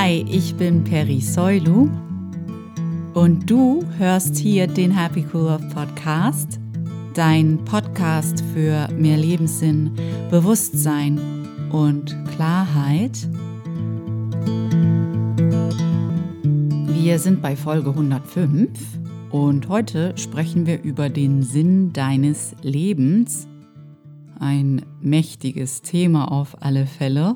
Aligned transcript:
Hi, 0.00 0.24
ich 0.28 0.54
bin 0.54 0.84
Peri 0.84 1.20
Soilu 1.20 1.90
und 3.14 3.50
du 3.50 3.84
hörst 3.98 4.36
hier 4.36 4.68
den 4.68 4.92
Happy 4.92 5.26
Cool 5.34 5.48
Love 5.48 5.68
Podcast, 5.74 6.60
dein 7.14 7.64
Podcast 7.64 8.44
für 8.54 8.86
mehr 8.92 9.16
Lebenssinn, 9.16 9.90
Bewusstsein 10.30 11.18
und 11.72 12.16
Klarheit. 12.28 13.26
Wir 16.86 17.18
sind 17.18 17.42
bei 17.42 17.56
Folge 17.56 17.90
105 17.90 18.70
und 19.30 19.68
heute 19.68 20.16
sprechen 20.16 20.64
wir 20.64 20.80
über 20.80 21.10
den 21.10 21.42
Sinn 21.42 21.92
deines 21.92 22.54
Lebens. 22.62 23.48
Ein 24.38 24.82
mächtiges 25.00 25.82
Thema 25.82 26.30
auf 26.30 26.62
alle 26.62 26.86
Fälle. 26.86 27.34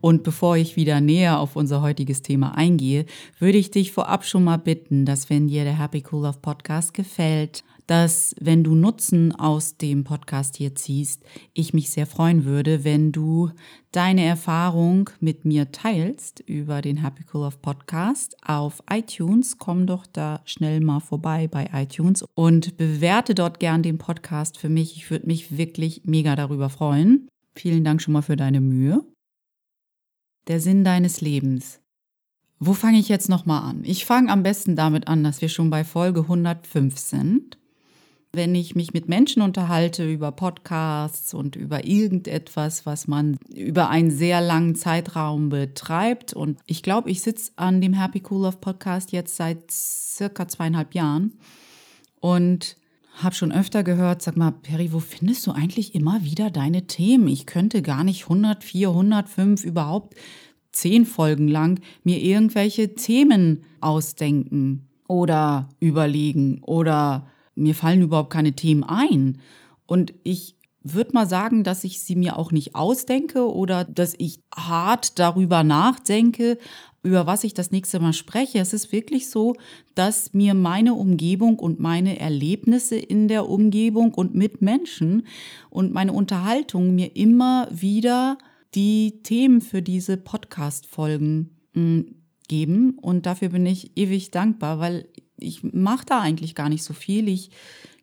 Und 0.00 0.22
bevor 0.22 0.56
ich 0.56 0.76
wieder 0.76 1.00
näher 1.00 1.38
auf 1.38 1.56
unser 1.56 1.82
heutiges 1.82 2.22
Thema 2.22 2.56
eingehe, 2.56 3.06
würde 3.38 3.58
ich 3.58 3.70
dich 3.70 3.92
vorab 3.92 4.24
schon 4.24 4.44
mal 4.44 4.56
bitten, 4.56 5.04
dass 5.04 5.30
wenn 5.30 5.48
dir 5.48 5.64
der 5.64 5.78
Happy 5.78 6.02
Cool 6.10 6.24
Love 6.24 6.38
Podcast 6.40 6.94
gefällt, 6.94 7.64
dass 7.90 8.36
wenn 8.40 8.62
du 8.62 8.76
Nutzen 8.76 9.34
aus 9.34 9.76
dem 9.76 10.04
Podcast 10.04 10.56
hier 10.56 10.76
ziehst, 10.76 11.24
ich 11.54 11.74
mich 11.74 11.90
sehr 11.90 12.06
freuen 12.06 12.44
würde, 12.44 12.84
wenn 12.84 13.10
du 13.10 13.50
deine 13.90 14.24
Erfahrung 14.24 15.10
mit 15.18 15.44
mir 15.44 15.72
teilst 15.72 16.38
über 16.38 16.82
den 16.82 16.98
Happy 16.98 17.24
Cool 17.34 17.42
Love 17.42 17.56
Podcast 17.60 18.36
auf 18.46 18.80
iTunes. 18.88 19.58
Komm 19.58 19.88
doch 19.88 20.06
da 20.06 20.40
schnell 20.44 20.80
mal 20.80 21.00
vorbei 21.00 21.48
bei 21.48 21.68
iTunes 21.74 22.24
und 22.34 22.76
bewerte 22.76 23.34
dort 23.34 23.58
gern 23.58 23.82
den 23.82 23.98
Podcast 23.98 24.56
für 24.56 24.68
mich. 24.68 24.96
Ich 24.96 25.10
würde 25.10 25.26
mich 25.26 25.58
wirklich 25.58 26.02
mega 26.04 26.36
darüber 26.36 26.70
freuen. 26.70 27.28
Vielen 27.56 27.82
Dank 27.82 28.00
schon 28.00 28.12
mal 28.12 28.22
für 28.22 28.36
deine 28.36 28.60
Mühe 28.60 29.02
der 30.50 30.60
Sinn 30.60 30.82
deines 30.82 31.20
Lebens. 31.20 31.78
Wo 32.58 32.74
fange 32.74 32.98
ich 32.98 33.08
jetzt 33.08 33.28
nochmal 33.28 33.62
an? 33.62 33.84
Ich 33.84 34.04
fange 34.04 34.32
am 34.32 34.42
besten 34.42 34.74
damit 34.74 35.06
an, 35.06 35.22
dass 35.22 35.40
wir 35.40 35.48
schon 35.48 35.70
bei 35.70 35.84
Folge 35.84 36.22
105 36.22 36.98
sind. 36.98 37.56
Wenn 38.32 38.56
ich 38.56 38.74
mich 38.74 38.92
mit 38.92 39.08
Menschen 39.08 39.42
unterhalte 39.42 40.10
über 40.10 40.32
Podcasts 40.32 41.34
und 41.34 41.54
über 41.54 41.84
irgendetwas, 41.84 42.84
was 42.84 43.06
man 43.06 43.38
über 43.54 43.90
einen 43.90 44.10
sehr 44.10 44.40
langen 44.40 44.74
Zeitraum 44.74 45.50
betreibt, 45.50 46.32
und 46.32 46.58
ich 46.66 46.82
glaube, 46.82 47.10
ich 47.10 47.22
sitze 47.22 47.52
an 47.54 47.80
dem 47.80 47.94
Happy 47.94 48.20
Cool 48.28 48.42
Love 48.42 48.58
Podcast 48.60 49.12
jetzt 49.12 49.36
seit 49.36 49.70
circa 49.70 50.48
zweieinhalb 50.48 50.96
Jahren 50.96 51.38
und 52.18 52.76
habe 53.14 53.34
schon 53.34 53.52
öfter 53.52 53.82
gehört, 53.82 54.22
sag 54.22 54.36
mal, 54.36 54.50
Perry, 54.50 54.92
wo 54.92 55.00
findest 55.00 55.46
du 55.46 55.52
eigentlich 55.52 55.94
immer 55.94 56.24
wieder 56.24 56.50
deine 56.50 56.86
Themen? 56.86 57.28
Ich 57.28 57.46
könnte 57.46 57.82
gar 57.82 58.04
nicht 58.04 58.24
104, 58.24 58.88
105, 58.88 59.64
überhaupt 59.64 60.14
zehn 60.72 61.04
Folgen 61.04 61.48
lang 61.48 61.80
mir 62.04 62.20
irgendwelche 62.20 62.94
Themen 62.94 63.64
ausdenken 63.80 64.88
oder 65.08 65.68
überlegen 65.80 66.62
oder 66.62 67.26
mir 67.54 67.74
fallen 67.74 68.02
überhaupt 68.02 68.30
keine 68.30 68.52
Themen 68.52 68.84
ein. 68.84 69.38
Und 69.86 70.14
ich 70.22 70.56
würde 70.82 71.12
mal 71.12 71.28
sagen, 71.28 71.64
dass 71.64 71.84
ich 71.84 72.00
sie 72.00 72.16
mir 72.16 72.38
auch 72.38 72.52
nicht 72.52 72.74
ausdenke 72.74 73.52
oder 73.52 73.84
dass 73.84 74.14
ich 74.16 74.40
hart 74.54 75.18
darüber 75.18 75.62
nachdenke, 75.62 76.58
über 77.02 77.26
was 77.26 77.44
ich 77.44 77.54
das 77.54 77.70
nächste 77.70 77.98
Mal 78.00 78.12
spreche. 78.12 78.58
Es 78.58 78.72
ist 78.72 78.92
wirklich 78.92 79.30
so, 79.30 79.54
dass 79.94 80.34
mir 80.34 80.54
meine 80.54 80.94
Umgebung 80.94 81.58
und 81.58 81.80
meine 81.80 82.20
Erlebnisse 82.20 82.96
in 82.96 83.28
der 83.28 83.48
Umgebung 83.48 84.12
und 84.14 84.34
mit 84.34 84.60
Menschen 84.60 85.26
und 85.70 85.92
meine 85.92 86.12
Unterhaltung 86.12 86.94
mir 86.94 87.16
immer 87.16 87.68
wieder 87.70 88.36
die 88.74 89.22
Themen 89.22 89.60
für 89.60 89.82
diese 89.82 90.16
Podcast-Folgen 90.16 91.56
hm, 91.72 92.16
geben. 92.48 92.98
Und 93.00 93.26
dafür 93.26 93.48
bin 93.48 93.64
ich 93.66 93.96
ewig 93.96 94.30
dankbar, 94.30 94.78
weil 94.78 95.08
ich 95.38 95.62
mache 95.62 96.04
da 96.06 96.20
eigentlich 96.20 96.54
gar 96.54 96.68
nicht 96.68 96.84
so 96.84 96.92
viel. 96.92 97.28
Ich 97.28 97.50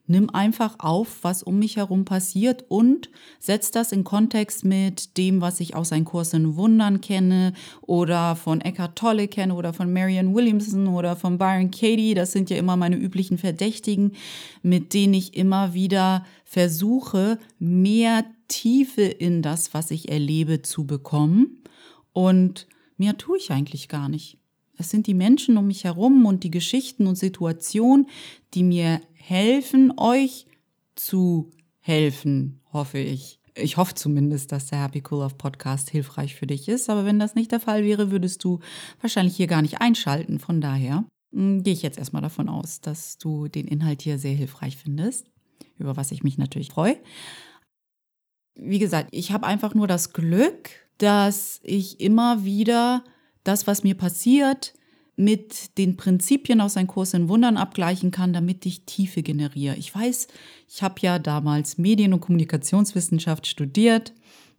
nimm 0.08 0.30
einfach 0.30 0.76
auf, 0.80 1.20
was 1.22 1.44
um 1.44 1.60
mich 1.60 1.78
herum 1.78 2.06
passiert 2.06 2.66
und 2.70 3.10
setz 3.40 3.72
das 3.72 3.92
in 3.92 4.04
Kontext 4.04 4.66
mit 4.66 5.18
dem, 5.18 5.42
was 5.42 5.60
ich 5.60 5.76
aus 5.76 5.92
einem 5.92 6.06
Kurs 6.06 6.34
in 6.34 6.56
Wundern 6.56 7.02
kenne 7.02 7.54
oder 7.82 8.36
von 8.36 8.62
Eckhart 8.62 8.98
Tolle 8.98 9.28
kenne 9.28 9.54
oder 9.54 9.74
von 9.74 9.92
Marianne 9.92 10.34
Williamson 10.34 10.88
oder 10.88 11.16
von 11.16 11.38
Byron 11.38 11.72
Katie. 11.72 12.14
Das 12.14 12.32
sind 12.32 12.50
ja 12.50 12.58
immer 12.58 12.78
meine 12.78 12.96
üblichen 12.96 13.38
Verdächtigen, 13.38 14.14
mit 14.64 14.94
denen 14.94 15.14
ich 15.14 15.36
immer 15.36 15.74
wieder 15.74 16.26
versuche, 16.46 17.38
mehr 17.60 18.26
Tiefe 18.48 19.04
in 19.04 19.42
das, 19.42 19.74
was 19.74 19.92
ich 19.92 20.10
erlebe, 20.10 20.62
zu 20.62 20.86
bekommen. 20.86 21.64
Und 22.14 22.68
mehr 22.98 23.18
tue 23.18 23.38
ich 23.38 23.52
eigentlich 23.52 23.90
gar 23.90 24.10
nicht. 24.10 24.38
Es 24.78 24.90
sind 24.90 25.08
die 25.08 25.14
Menschen 25.14 25.58
um 25.58 25.68
mich 25.68 25.84
herum 25.84 26.26
und 26.26 26.44
die 26.44 26.52
Geschichten 26.52 27.08
und 27.08 27.16
Situationen, 27.16 28.08
die 28.54 28.64
mir 28.64 29.02
helfen, 29.28 29.94
euch 29.98 30.48
zu 30.96 31.52
helfen, 31.80 32.62
hoffe 32.72 33.00
ich. 33.00 33.42
Ich 33.56 33.76
hoffe 33.76 33.94
zumindest, 33.94 34.52
dass 34.52 34.68
der 34.68 34.82
Happy 34.82 35.04
Cool 35.10 35.20
Love 35.20 35.36
Podcast 35.36 35.90
hilfreich 35.90 36.36
für 36.36 36.48
dich 36.48 36.70
ist. 36.70 36.90
Aber 36.90 37.04
wenn 37.04 37.20
das 37.20 37.36
nicht 37.36 37.52
der 37.52 37.60
Fall 37.60 37.84
wäre, 37.84 38.10
würdest 38.10 38.44
du 38.44 38.60
wahrscheinlich 39.02 39.36
hier 39.36 39.48
gar 39.48 39.62
nicht 39.62 39.82
einschalten. 39.82 40.40
Von 40.40 40.62
daher 40.62 41.04
hm, 41.34 41.64
gehe 41.64 41.74
ich 41.74 41.82
jetzt 41.82 41.98
erstmal 41.98 42.22
davon 42.22 42.48
aus, 42.48 42.80
dass 42.80 43.18
du 43.18 43.50
den 43.50 43.68
Inhalt 43.68 44.02
hier 44.02 44.18
sehr 44.18 44.34
hilfreich 44.34 44.78
findest, 44.78 45.30
über 45.78 45.98
was 45.98 46.12
ich 46.12 46.24
mich 46.24 46.38
natürlich 46.38 46.70
freue. 46.70 46.98
Wie 48.56 48.80
gesagt, 48.80 49.10
ich 49.12 49.34
habe 49.34 49.46
einfach 49.46 49.74
nur 49.74 49.88
das 49.88 50.14
Glück, 50.14 50.70
dass 51.00 51.60
ich 51.64 52.00
immer 52.00 52.46
wieder 52.46 53.04
das, 53.44 53.68
was 53.68 53.84
mir 53.84 53.96
passiert, 53.96 54.74
mit 55.18 55.78
den 55.80 55.98
Prinzipien 55.98 56.62
aus 56.62 56.78
einem 56.78 56.88
Kurs 56.88 57.16
in 57.16 57.28
Wundern 57.28 57.58
abgleichen 57.58 58.12
kann, 58.12 58.34
damit 58.34 58.66
ich 58.68 58.86
Tiefe 58.86 59.24
generiere. 59.24 59.76
Ich 59.76 59.94
weiß, 59.94 60.28
ich 60.70 60.84
habe 60.84 60.96
ja 61.02 61.18
damals 61.18 61.80
Medien- 61.80 62.14
und 62.14 62.22
Kommunikationswissenschaft 62.22 63.48
studiert 63.48 64.14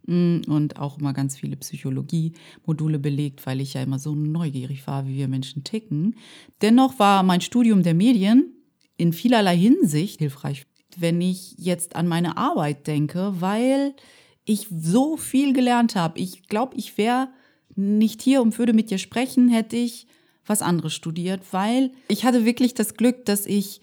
mm, 0.05 0.41
und 0.47 0.77
auch 0.77 0.99
immer 0.99 1.13
ganz 1.13 1.37
viele 1.37 1.55
Psychologie-Module 1.55 2.99
belegt, 2.99 3.45
weil 3.45 3.61
ich 3.61 3.73
ja 3.73 3.81
immer 3.81 3.99
so 3.99 4.13
neugierig 4.13 4.85
war, 4.85 5.07
wie 5.07 5.15
wir 5.15 5.29
Menschen 5.29 5.63
ticken. 5.63 6.17
Dennoch 6.61 6.99
war 6.99 7.23
mein 7.23 7.39
Studium 7.39 7.81
der 7.81 7.93
Medien 7.93 8.53
in 8.97 9.13
vielerlei 9.13 9.55
Hinsicht 9.55 10.19
hilfreich, 10.19 10.65
wenn 10.97 11.21
ich 11.21 11.55
jetzt 11.57 11.95
an 11.95 12.09
meine 12.09 12.35
Arbeit 12.35 12.85
denke, 12.85 13.33
weil 13.39 13.95
ich 14.43 14.67
so 14.69 15.15
viel 15.15 15.53
gelernt 15.53 15.95
habe. 15.95 16.19
Ich 16.19 16.49
glaube, 16.49 16.75
ich 16.75 16.97
wäre 16.97 17.29
nicht 17.75 18.21
hier 18.21 18.41
und 18.41 18.59
würde 18.59 18.73
mit 18.73 18.89
dir 18.89 18.97
sprechen, 18.97 19.47
hätte 19.47 19.77
ich 19.77 20.05
was 20.49 20.61
anderes 20.61 20.93
studiert, 20.93 21.41
weil 21.51 21.91
ich 22.07 22.25
hatte 22.25 22.43
wirklich 22.43 22.73
das 22.73 22.95
Glück, 22.95 23.25
dass 23.25 23.45
ich 23.45 23.81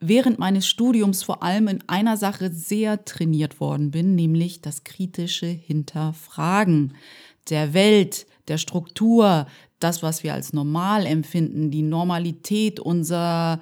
während 0.00 0.38
meines 0.38 0.66
Studiums 0.66 1.22
vor 1.22 1.42
allem 1.42 1.68
in 1.68 1.84
einer 1.86 2.16
Sache 2.16 2.50
sehr 2.52 3.04
trainiert 3.04 3.60
worden 3.60 3.90
bin, 3.90 4.14
nämlich 4.14 4.60
das 4.62 4.84
kritische 4.84 5.46
Hinterfragen 5.46 6.94
der 7.48 7.74
Welt, 7.74 8.26
der 8.48 8.58
Struktur, 8.58 9.46
das, 9.78 10.02
was 10.02 10.22
wir 10.22 10.34
als 10.34 10.52
normal 10.52 11.06
empfinden, 11.06 11.70
die 11.70 11.82
Normalität, 11.82 12.80
unser 12.80 13.60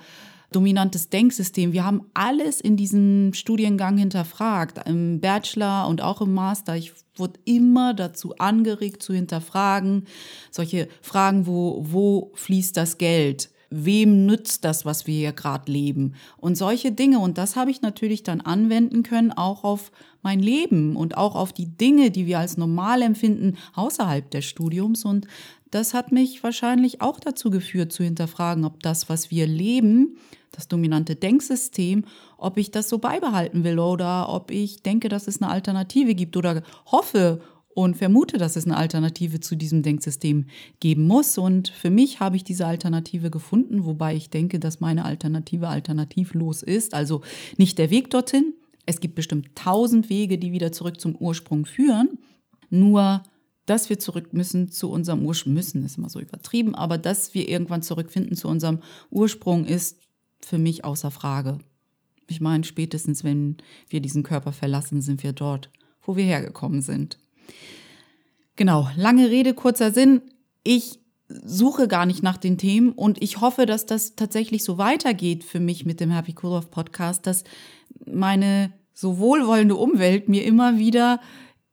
dominantes 0.51 1.11
Denksystem. 1.11 1.73
Wir 1.73 1.85
haben 1.85 2.07
alles 2.15 2.61
in 2.61 2.77
diesem 2.77 3.33
Studiengang 3.35 3.99
hinterfragt, 3.99 4.89
im 4.89 5.21
Bachelor 5.21 5.87
und 5.89 6.03
auch 6.03 6.21
im 6.21 6.33
Master. 6.33 6.77
Ich 6.77 6.93
wurde 7.17 7.39
immer 7.45 7.95
dazu 7.95 8.37
angeregt 8.39 9.03
zu 9.03 9.13
hinterfragen, 9.13 10.07
solche 10.51 10.89
Fragen, 11.03 11.47
wo, 11.47 11.85
wo 11.87 12.33
fließt 12.35 12.77
das 12.77 12.99
Geld? 12.99 13.51
Wem 13.71 14.25
nützt 14.25 14.65
das, 14.65 14.87
was 14.87 15.07
wir 15.07 15.15
hier 15.15 15.33
gerade 15.33 15.71
leben? 15.71 16.15
Und 16.39 16.57
solche 16.57 16.91
Dinge. 16.91 17.19
Und 17.19 17.37
das 17.37 17.55
habe 17.55 17.71
ich 17.71 17.83
natürlich 17.83 18.23
dann 18.23 18.41
anwenden 18.41 19.03
können, 19.03 19.31
auch 19.31 19.63
auf 19.63 19.93
mein 20.23 20.41
Leben 20.41 20.97
und 20.97 21.19
auch 21.19 21.35
auf 21.35 21.53
die 21.53 21.67
Dinge, 21.67 22.11
die 22.11 22.25
wir 22.25 22.39
als 22.39 22.56
normal 22.56 23.03
empfinden, 23.03 23.59
außerhalb 23.75 24.31
des 24.31 24.47
Studiums. 24.47 25.05
Und 25.05 25.27
das 25.71 25.93
hat 25.93 26.12
mich 26.12 26.43
wahrscheinlich 26.43 27.03
auch 27.03 27.21
dazu 27.21 27.51
geführt, 27.51 27.93
zu 27.93 28.03
hinterfragen, 28.03 28.65
ob 28.65 28.83
das, 28.83 29.11
was 29.11 29.31
wir 29.31 29.47
leben, 29.47 30.17
das 30.53 30.69
dominante 30.69 31.17
Denksystem, 31.17 32.05
ob 32.37 32.56
ich 32.56 32.71
das 32.71 32.89
so 32.89 32.99
beibehalten 32.99 33.65
will 33.65 33.79
oder 33.79 34.29
ob 34.29 34.50
ich 34.50 34.83
denke, 34.83 35.09
dass 35.09 35.29
es 35.29 35.41
eine 35.43 35.50
Alternative 35.50 36.15
gibt 36.15 36.37
oder 36.37 36.62
hoffe 36.87 37.41
und 37.75 37.97
vermute, 37.97 38.39
dass 38.39 38.56
es 38.56 38.65
eine 38.65 38.77
Alternative 38.77 39.39
zu 39.39 39.56
diesem 39.56 39.83
Denksystem 39.83 40.47
geben 40.81 41.06
muss. 41.06 41.39
Und 41.39 41.69
für 41.69 41.91
mich 41.91 42.19
habe 42.19 42.35
ich 42.35 42.43
diese 42.43 42.67
Alternative 42.67 43.31
gefunden, 43.31 43.85
wobei 43.85 44.17
ich 44.17 44.31
denke, 44.31 44.59
dass 44.59 44.81
meine 44.81 45.05
Alternative 45.05 45.69
alternativlos 45.69 46.65
ist. 46.65 46.93
Also 46.93 47.23
nicht 47.56 47.79
der 47.79 47.91
Weg 47.91 48.11
dorthin. 48.11 48.55
Es 48.85 48.99
gibt 48.99 49.15
bestimmt 49.15 49.55
tausend 49.55 50.11
Wege, 50.11 50.39
die 50.39 50.51
wieder 50.51 50.73
zurück 50.73 51.01
zum 51.01 51.15
Ursprung 51.15 51.67
führen. 51.67 52.19
Nur 52.69 53.23
dass 53.69 53.91
wir 53.91 53.99
zurück 53.99 54.33
müssen 54.33 54.71
zu 54.71 54.91
unserem 54.91 55.25
Ursprung, 55.25 55.53
müssen 55.53 55.85
ist 55.85 55.99
immer 55.99 56.09
so 56.09 56.21
übertrieben, 56.21 56.75
aber 56.75 56.97
dass 56.97 57.35
wir 57.35 57.49
irgendwann 57.49 57.83
zurückfinden 57.83 58.37
zu 58.37 58.49
unserem 58.49 58.81
Ursprung 59.11 59.67
ist 59.67 59.99
für 60.40 60.58
mich 60.58 60.85
außer 60.85 61.11
Frage. 61.11 61.58
Ich 62.29 62.40
meine, 62.40 62.64
spätestens 62.64 63.25
wenn 63.25 63.56
wir 63.88 64.00
diesen 64.00 64.23
Körper 64.23 64.52
verlassen, 64.52 65.00
sind 65.00 65.23
wir 65.23 65.32
dort, 65.32 65.70
wo 66.02 66.17
wir 66.17 66.25
hergekommen 66.25 66.82
sind. 66.82 67.19
Genau, 68.56 68.88
lange 68.96 69.31
Rede, 69.31 69.55
kurzer 69.55 69.93
Sinn. 69.93 70.20
Ich 70.64 71.00
suche 71.29 71.88
gar 71.88 72.06
nicht 72.06 72.23
nach 72.23 72.37
den 72.37 72.58
Themen 72.58 72.93
und 72.93 73.23
ich 73.23 73.40
hoffe, 73.40 73.67
dass 73.67 73.87
das 73.87 74.17
tatsächlich 74.17 74.64
so 74.64 74.79
weitergeht 74.79 75.44
für 75.44 75.61
mich 75.61 75.85
mit 75.85 76.00
dem 76.00 76.11
Happy 76.11 76.35
Cool 76.43 76.61
Podcast, 76.62 77.26
dass 77.26 77.44
meine 78.06 78.73
so 78.94 79.19
wohlwollende 79.19 79.76
Umwelt 79.76 80.29
mir 80.29 80.44
immer 80.44 80.79
wieder 80.79 81.20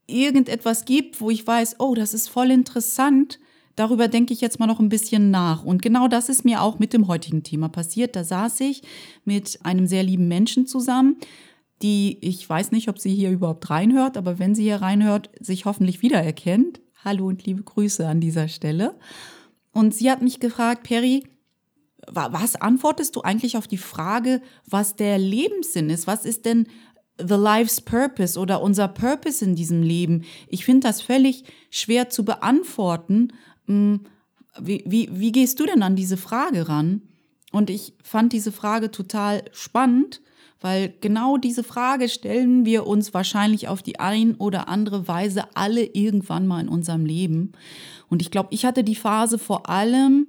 irgendetwas 0.06 0.84
gibt, 0.84 1.20
wo 1.20 1.30
ich 1.30 1.46
weiß, 1.46 1.76
oh, 1.80 1.94
das 1.94 2.14
ist 2.14 2.28
voll 2.28 2.50
interessant. 2.50 3.40
Darüber 3.76 4.08
denke 4.08 4.32
ich 4.32 4.40
jetzt 4.40 4.58
mal 4.58 4.66
noch 4.66 4.80
ein 4.80 4.88
bisschen 4.88 5.30
nach. 5.30 5.62
Und 5.62 5.82
genau 5.82 6.08
das 6.08 6.28
ist 6.30 6.44
mir 6.44 6.62
auch 6.62 6.78
mit 6.78 6.94
dem 6.94 7.08
heutigen 7.08 7.42
Thema 7.42 7.68
passiert. 7.68 8.16
Da 8.16 8.24
saß 8.24 8.60
ich 8.60 8.82
mit 9.24 9.58
einem 9.62 9.86
sehr 9.86 10.02
lieben 10.02 10.28
Menschen 10.28 10.66
zusammen, 10.66 11.16
die, 11.82 12.18
ich 12.22 12.48
weiß 12.48 12.72
nicht, 12.72 12.88
ob 12.88 12.98
sie 12.98 13.14
hier 13.14 13.30
überhaupt 13.30 13.68
reinhört, 13.68 14.16
aber 14.16 14.38
wenn 14.38 14.54
sie 14.54 14.62
hier 14.62 14.80
reinhört, 14.80 15.30
sich 15.40 15.66
hoffentlich 15.66 16.00
wiedererkennt. 16.00 16.80
Hallo 17.04 17.26
und 17.26 17.44
liebe 17.44 17.62
Grüße 17.62 18.08
an 18.08 18.20
dieser 18.20 18.48
Stelle. 18.48 18.94
Und 19.72 19.94
sie 19.94 20.10
hat 20.10 20.22
mich 20.22 20.40
gefragt, 20.40 20.84
Perry, 20.84 21.24
was 22.08 22.56
antwortest 22.56 23.14
du 23.14 23.22
eigentlich 23.22 23.58
auf 23.58 23.66
die 23.66 23.76
Frage, 23.76 24.40
was 24.64 24.96
der 24.96 25.18
Lebenssinn 25.18 25.90
ist? 25.90 26.06
Was 26.06 26.24
ist 26.24 26.46
denn 26.46 26.66
the 27.18 27.34
life's 27.34 27.80
purpose 27.80 28.38
oder 28.38 28.62
unser 28.62 28.88
Purpose 28.88 29.44
in 29.44 29.54
diesem 29.54 29.82
Leben? 29.82 30.24
Ich 30.48 30.64
finde 30.64 30.86
das 30.86 31.02
völlig 31.02 31.44
schwer 31.70 32.08
zu 32.08 32.24
beantworten. 32.24 33.32
Hm, 33.66 34.00
wie, 34.58 34.82
wie, 34.86 35.08
wie 35.12 35.32
gehst 35.32 35.60
du 35.60 35.66
denn 35.66 35.82
an 35.82 35.96
diese 35.96 36.16
Frage 36.16 36.68
ran? 36.68 37.02
Und 37.52 37.70
ich 37.70 37.94
fand 38.02 38.32
diese 38.32 38.52
Frage 38.52 38.90
total 38.90 39.42
spannend, 39.52 40.20
weil 40.60 40.94
genau 41.00 41.36
diese 41.36 41.62
Frage 41.62 42.08
stellen 42.08 42.64
wir 42.64 42.86
uns 42.86 43.14
wahrscheinlich 43.14 43.68
auf 43.68 43.82
die 43.82 44.00
ein 44.00 44.34
oder 44.36 44.68
andere 44.68 45.06
Weise 45.06 45.44
alle 45.54 45.84
irgendwann 45.84 46.46
mal 46.46 46.60
in 46.60 46.68
unserem 46.68 47.04
Leben. 47.04 47.52
Und 48.08 48.22
ich 48.22 48.30
glaube, 48.30 48.48
ich 48.52 48.64
hatte 48.64 48.84
die 48.84 48.94
Phase 48.94 49.38
vor 49.38 49.68
allem 49.68 50.28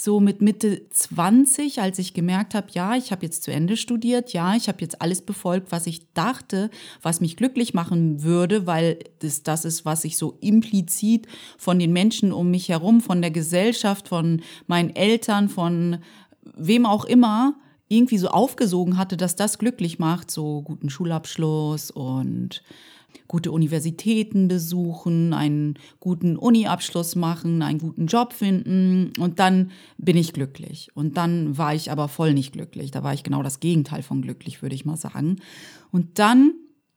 so 0.00 0.20
mit 0.20 0.40
Mitte 0.40 0.88
20, 0.90 1.80
als 1.80 1.98
ich 1.98 2.14
gemerkt 2.14 2.54
habe, 2.54 2.68
ja, 2.70 2.94
ich 2.94 3.10
habe 3.10 3.26
jetzt 3.26 3.42
zu 3.42 3.50
Ende 3.50 3.76
studiert, 3.76 4.32
ja, 4.32 4.54
ich 4.54 4.68
habe 4.68 4.80
jetzt 4.80 5.02
alles 5.02 5.22
befolgt, 5.22 5.72
was 5.72 5.88
ich 5.88 6.12
dachte, 6.12 6.70
was 7.02 7.20
mich 7.20 7.36
glücklich 7.36 7.74
machen 7.74 8.22
würde, 8.22 8.64
weil 8.64 9.00
das 9.18 9.42
das 9.42 9.64
ist, 9.64 9.84
was 9.84 10.04
ich 10.04 10.16
so 10.16 10.36
implizit 10.40 11.26
von 11.56 11.80
den 11.80 11.92
Menschen 11.92 12.32
um 12.32 12.48
mich 12.48 12.68
herum, 12.68 13.00
von 13.00 13.20
der 13.20 13.32
Gesellschaft, 13.32 14.06
von 14.06 14.42
meinen 14.68 14.94
Eltern, 14.94 15.48
von 15.48 15.98
wem 16.44 16.86
auch 16.86 17.04
immer 17.04 17.56
irgendwie 17.88 18.18
so 18.18 18.28
aufgesogen 18.28 18.98
hatte, 18.98 19.16
dass 19.16 19.34
das 19.34 19.58
glücklich 19.58 19.98
macht, 19.98 20.30
so 20.30 20.62
guten 20.62 20.90
Schulabschluss 20.90 21.90
und 21.90 22.62
gute 23.28 23.52
Universitäten 23.52 24.48
besuchen, 24.48 25.32
einen 25.34 25.78
guten 26.00 26.36
Uni-Abschluss 26.36 27.14
machen, 27.14 27.62
einen 27.62 27.78
guten 27.78 28.06
Job 28.06 28.32
finden 28.32 29.12
und 29.18 29.38
dann 29.38 29.70
bin 29.98 30.16
ich 30.16 30.32
glücklich. 30.32 30.88
Und 30.94 31.16
dann 31.16 31.56
war 31.58 31.74
ich 31.74 31.92
aber 31.92 32.08
voll 32.08 32.34
nicht 32.34 32.52
glücklich. 32.52 32.90
Da 32.90 33.04
war 33.04 33.12
ich 33.12 33.22
genau 33.22 33.42
das 33.42 33.60
Gegenteil 33.60 34.02
von 34.02 34.22
glücklich, 34.22 34.62
würde 34.62 34.74
ich 34.74 34.86
mal 34.86 34.96
sagen. 34.96 35.36
Und 35.92 36.18
dann 36.18 36.54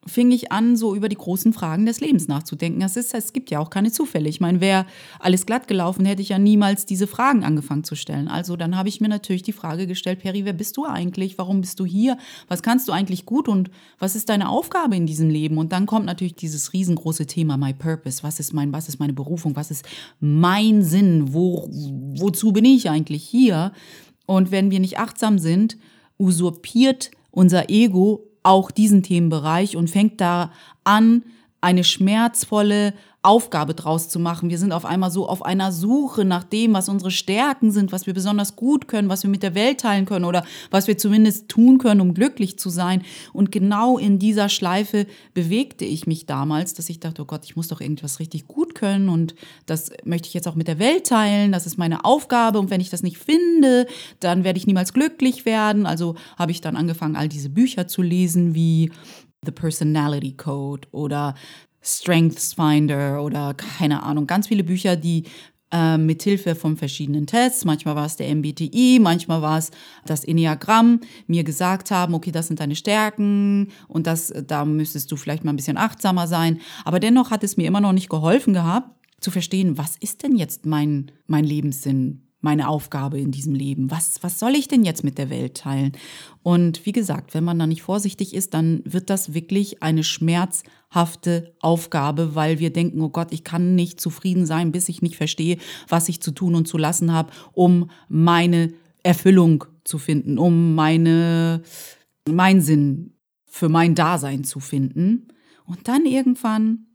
fing 0.08 0.32
ich 0.32 0.52
an, 0.52 0.76
so 0.76 0.96
über 0.96 1.10
die 1.10 1.16
großen 1.16 1.54
Fragen 1.54 1.86
des 1.86 2.02
Lebens 2.02 2.28
nachzudenken. 2.28 2.82
Es, 2.82 2.98
ist, 2.98 3.14
es 3.14 3.34
gibt 3.34 3.52
ja 3.52 3.60
auch 3.60 3.70
keine 3.70 3.92
Zufälle. 3.92 4.30
Ich 4.30 4.42
meine, 4.42 4.60
wäre 4.60 4.88
alles 5.20 5.46
glatt 5.46 5.68
gelaufen, 5.68 6.06
hätte 6.06 6.24
ich 6.24 6.30
ja 6.30 6.40
niemals 6.40 6.88
diese 6.88 7.06
Fragen 7.06 7.44
angefangen 7.44 7.84
zu 7.84 7.96
stellen. 7.96 8.28
Also 8.28 8.56
dann 8.56 8.76
habe 8.76 8.90
ich 8.90 9.00
mir 9.00 9.10
natürlich 9.10 9.44
die 9.44 9.54
Frage 9.54 9.86
gestellt, 9.86 10.20
Peri, 10.20 10.44
wer 10.44 10.54
bist 10.54 10.76
du 10.78 10.86
eigentlich? 10.86 11.38
Warum 11.38 11.62
bist 11.62 11.80
du 11.80 11.86
hier? 11.86 12.18
Was 12.48 12.64
kannst 12.64 12.88
du 12.88 12.94
eigentlich 12.94 13.28
gut 13.28 13.48
und 13.48 13.70
was 14.00 14.16
ist 14.16 14.30
deine 14.30 14.50
Aufgabe 14.50 14.96
in 14.96 15.06
diesem 15.06 15.30
Leben? 15.30 15.60
Und 15.60 15.72
dann 15.72 15.86
kommt 15.86 16.08
natürlich 16.08 16.36
dieses 16.36 16.74
riesengroße 16.74 17.28
Thema, 17.28 17.58
my 17.58 17.74
purpose. 17.74 18.24
Was 18.24 18.40
ist 18.40 18.54
mein, 18.54 18.74
was 18.74 18.90
ist 18.90 19.00
meine 19.00 19.14
Berufung? 19.14 19.56
Was 19.56 19.70
ist 19.70 19.86
mein 20.20 20.84
Sinn? 20.84 21.34
Wo, 21.34 21.70
wozu 22.18 22.54
bin 22.54 22.66
ich 22.66 22.90
eigentlich 22.90 23.24
hier? 23.24 23.72
Und 24.26 24.50
wenn 24.50 24.72
wir 24.72 24.80
nicht 24.80 24.98
achtsam 24.98 25.38
sind, 25.38 25.78
usurpiert 26.18 27.12
unser 27.30 27.70
Ego 27.70 28.31
auch 28.44 28.72
diesen 28.72 29.04
Themenbereich 29.04 29.76
und 29.76 29.90
fängt 29.90 30.22
da 30.22 30.52
an, 30.84 31.24
eine 31.62 31.84
schmerzvolle 31.84 32.94
Aufgabe 33.24 33.76
draus 33.76 34.10
zu 34.10 34.20
machen. 34.20 34.50
Wir 34.50 34.58
sind 34.58 34.72
auf 34.72 34.84
einmal 34.84 35.12
so 35.12 35.28
auf 35.28 35.46
einer 35.46 35.72
Suche 35.72 36.26
nach 36.26 36.44
dem, 36.44 36.74
was 36.74 36.90
unsere 36.90 37.12
Stärken 37.12 37.72
sind, 37.72 37.92
was 37.92 38.08
wir 38.08 38.16
besonders 38.16 38.56
gut 38.56 38.88
können, 38.88 39.10
was 39.10 39.22
wir 39.22 39.30
mit 39.30 39.44
der 39.44 39.54
Welt 39.54 39.82
teilen 39.82 40.06
können 40.06 40.26
oder 40.26 40.44
was 40.72 40.88
wir 40.88 40.98
zumindest 40.98 41.48
tun 41.48 41.78
können, 41.78 42.02
um 42.02 42.16
glücklich 42.16 42.58
zu 42.58 42.70
sein. 42.70 43.04
Und 43.32 43.52
genau 43.52 44.00
in 44.00 44.18
dieser 44.18 44.50
Schleife 44.50 45.06
bewegte 45.36 45.86
ich 45.86 46.08
mich 46.08 46.26
damals, 46.26 46.74
dass 46.74 46.90
ich 46.90 47.00
dachte, 47.00 47.22
oh 47.22 47.26
Gott, 47.26 47.46
ich 47.46 47.56
muss 47.56 47.68
doch 47.68 47.80
irgendwas 47.80 48.20
richtig 48.20 48.48
gut 48.48 48.74
können 48.74 49.08
und 49.08 49.36
das 49.68 49.92
möchte 50.04 50.28
ich 50.28 50.34
jetzt 50.34 50.48
auch 50.48 50.56
mit 50.56 50.68
der 50.68 50.80
Welt 50.80 51.06
teilen. 51.06 51.52
Das 51.52 51.68
ist 51.68 51.78
meine 51.78 52.04
Aufgabe 52.04 52.58
und 52.58 52.72
wenn 52.72 52.82
ich 52.82 52.90
das 52.90 53.04
nicht 53.04 53.20
finde, 53.20 53.86
dann 54.20 54.44
werde 54.44 54.58
ich 54.58 54.66
niemals 54.66 54.94
glücklich 54.94 55.46
werden. 55.46 55.86
Also 55.86 56.16
habe 56.38 56.52
ich 56.52 56.62
dann 56.62 56.76
angefangen, 56.76 57.16
all 57.16 57.30
diese 57.30 57.50
Bücher 57.50 57.88
zu 57.88 58.02
lesen 58.02 58.56
wie 58.56 58.92
The 59.46 59.52
Personality 59.52 60.34
Code 60.34 60.88
oder 60.92 61.36
Strengths 61.82 62.54
Finder 62.54 63.24
oder 63.24 63.54
keine 63.54 64.04
Ahnung, 64.04 64.28
ganz 64.28 64.48
viele 64.48 64.64
Bücher, 64.64 64.96
die 64.96 65.24
äh, 65.72 65.98
mithilfe 65.98 66.56
von 66.56 66.78
verschiedenen 66.78 67.28
Tests, 67.28 67.66
manchmal 67.66 67.96
war 67.96 68.06
es 68.06 68.18
der 68.18 68.34
MBTI, 68.36 69.00
manchmal 69.02 69.42
war 69.42 69.58
es 69.58 69.72
das 70.06 70.24
Enneagramm, 70.24 71.00
mir 71.28 71.44
gesagt 71.44 71.92
haben, 71.92 72.14
okay, 72.14 72.32
das 72.32 72.48
sind 72.48 72.60
deine 72.60 72.76
Stärken 72.76 73.70
und 73.88 74.06
das, 74.06 74.34
da 74.48 74.66
müsstest 74.66 75.12
du 75.12 75.16
vielleicht 75.16 75.44
mal 75.44 75.54
ein 75.54 75.58
bisschen 75.58 75.78
achtsamer 75.78 76.28
sein. 76.28 76.60
Aber 76.84 77.00
dennoch 77.00 77.32
hat 77.32 77.44
es 77.44 77.58
mir 77.58 77.68
immer 77.68 77.82
noch 77.82 77.94
nicht 77.94 78.10
geholfen 78.10 78.54
gehabt, 78.54 78.90
zu 79.22 79.32
verstehen, 79.32 79.78
was 79.78 79.96
ist 79.98 80.24
denn 80.24 80.36
jetzt 80.36 80.66
mein, 80.66 81.12
mein 81.28 81.46
Lebenssinn? 81.46 82.31
Meine 82.42 82.68
Aufgabe 82.68 83.20
in 83.20 83.32
diesem 83.32 83.54
Leben? 83.54 83.90
Was, 83.92 84.22
was 84.22 84.40
soll 84.40 84.56
ich 84.56 84.68
denn 84.68 84.84
jetzt 84.84 85.04
mit 85.04 85.18
der 85.18 85.30
Welt 85.30 85.56
teilen? 85.56 85.94
Und 86.44 86.86
wie 86.86 86.92
gesagt, 86.92 87.34
wenn 87.34 87.44
man 87.44 87.60
da 87.60 87.68
nicht 87.68 87.84
vorsichtig 87.84 88.34
ist, 88.34 88.54
dann 88.54 88.82
wird 88.84 89.10
das 89.10 89.34
wirklich 89.34 89.82
eine 89.82 90.04
schmerzhafte 90.04 91.56
Aufgabe, 91.60 92.36
weil 92.36 92.60
wir 92.60 92.74
denken, 92.74 93.02
oh 93.02 93.10
Gott, 93.10 93.32
ich 93.32 93.44
kann 93.44 93.76
nicht 93.76 94.02
zufrieden 94.02 94.46
sein, 94.46 94.72
bis 94.72 94.90
ich 94.90 95.02
nicht 95.02 95.16
verstehe, 95.16 95.58
was 95.88 96.10
ich 96.10 96.22
zu 96.22 96.32
tun 96.32 96.56
und 96.56 96.68
zu 96.68 96.78
lassen 96.78 97.14
habe, 97.14 97.32
um 97.54 97.90
meine 98.10 98.74
Erfüllung 99.04 99.66
zu 99.84 99.98
finden, 99.98 100.38
um 100.38 100.76
meine, 100.76 101.62
mein 102.28 102.62
Sinn 102.62 103.14
für 103.46 103.70
mein 103.70 103.96
Dasein 103.96 104.44
zu 104.44 104.60
finden. 104.60 105.28
Und 105.66 105.88
dann 105.88 106.06
irgendwann 106.06 106.88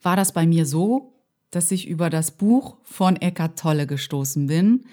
war 0.00 0.16
das 0.16 0.32
bei 0.32 0.46
mir 0.46 0.66
so, 0.66 1.13
dass 1.54 1.70
ich 1.70 1.88
über 1.88 2.10
das 2.10 2.32
Buch 2.32 2.76
von 2.82 3.16
Eckhart 3.16 3.58
Tolle 3.58 3.86
gestoßen 3.86 4.46
bin. 4.46 4.84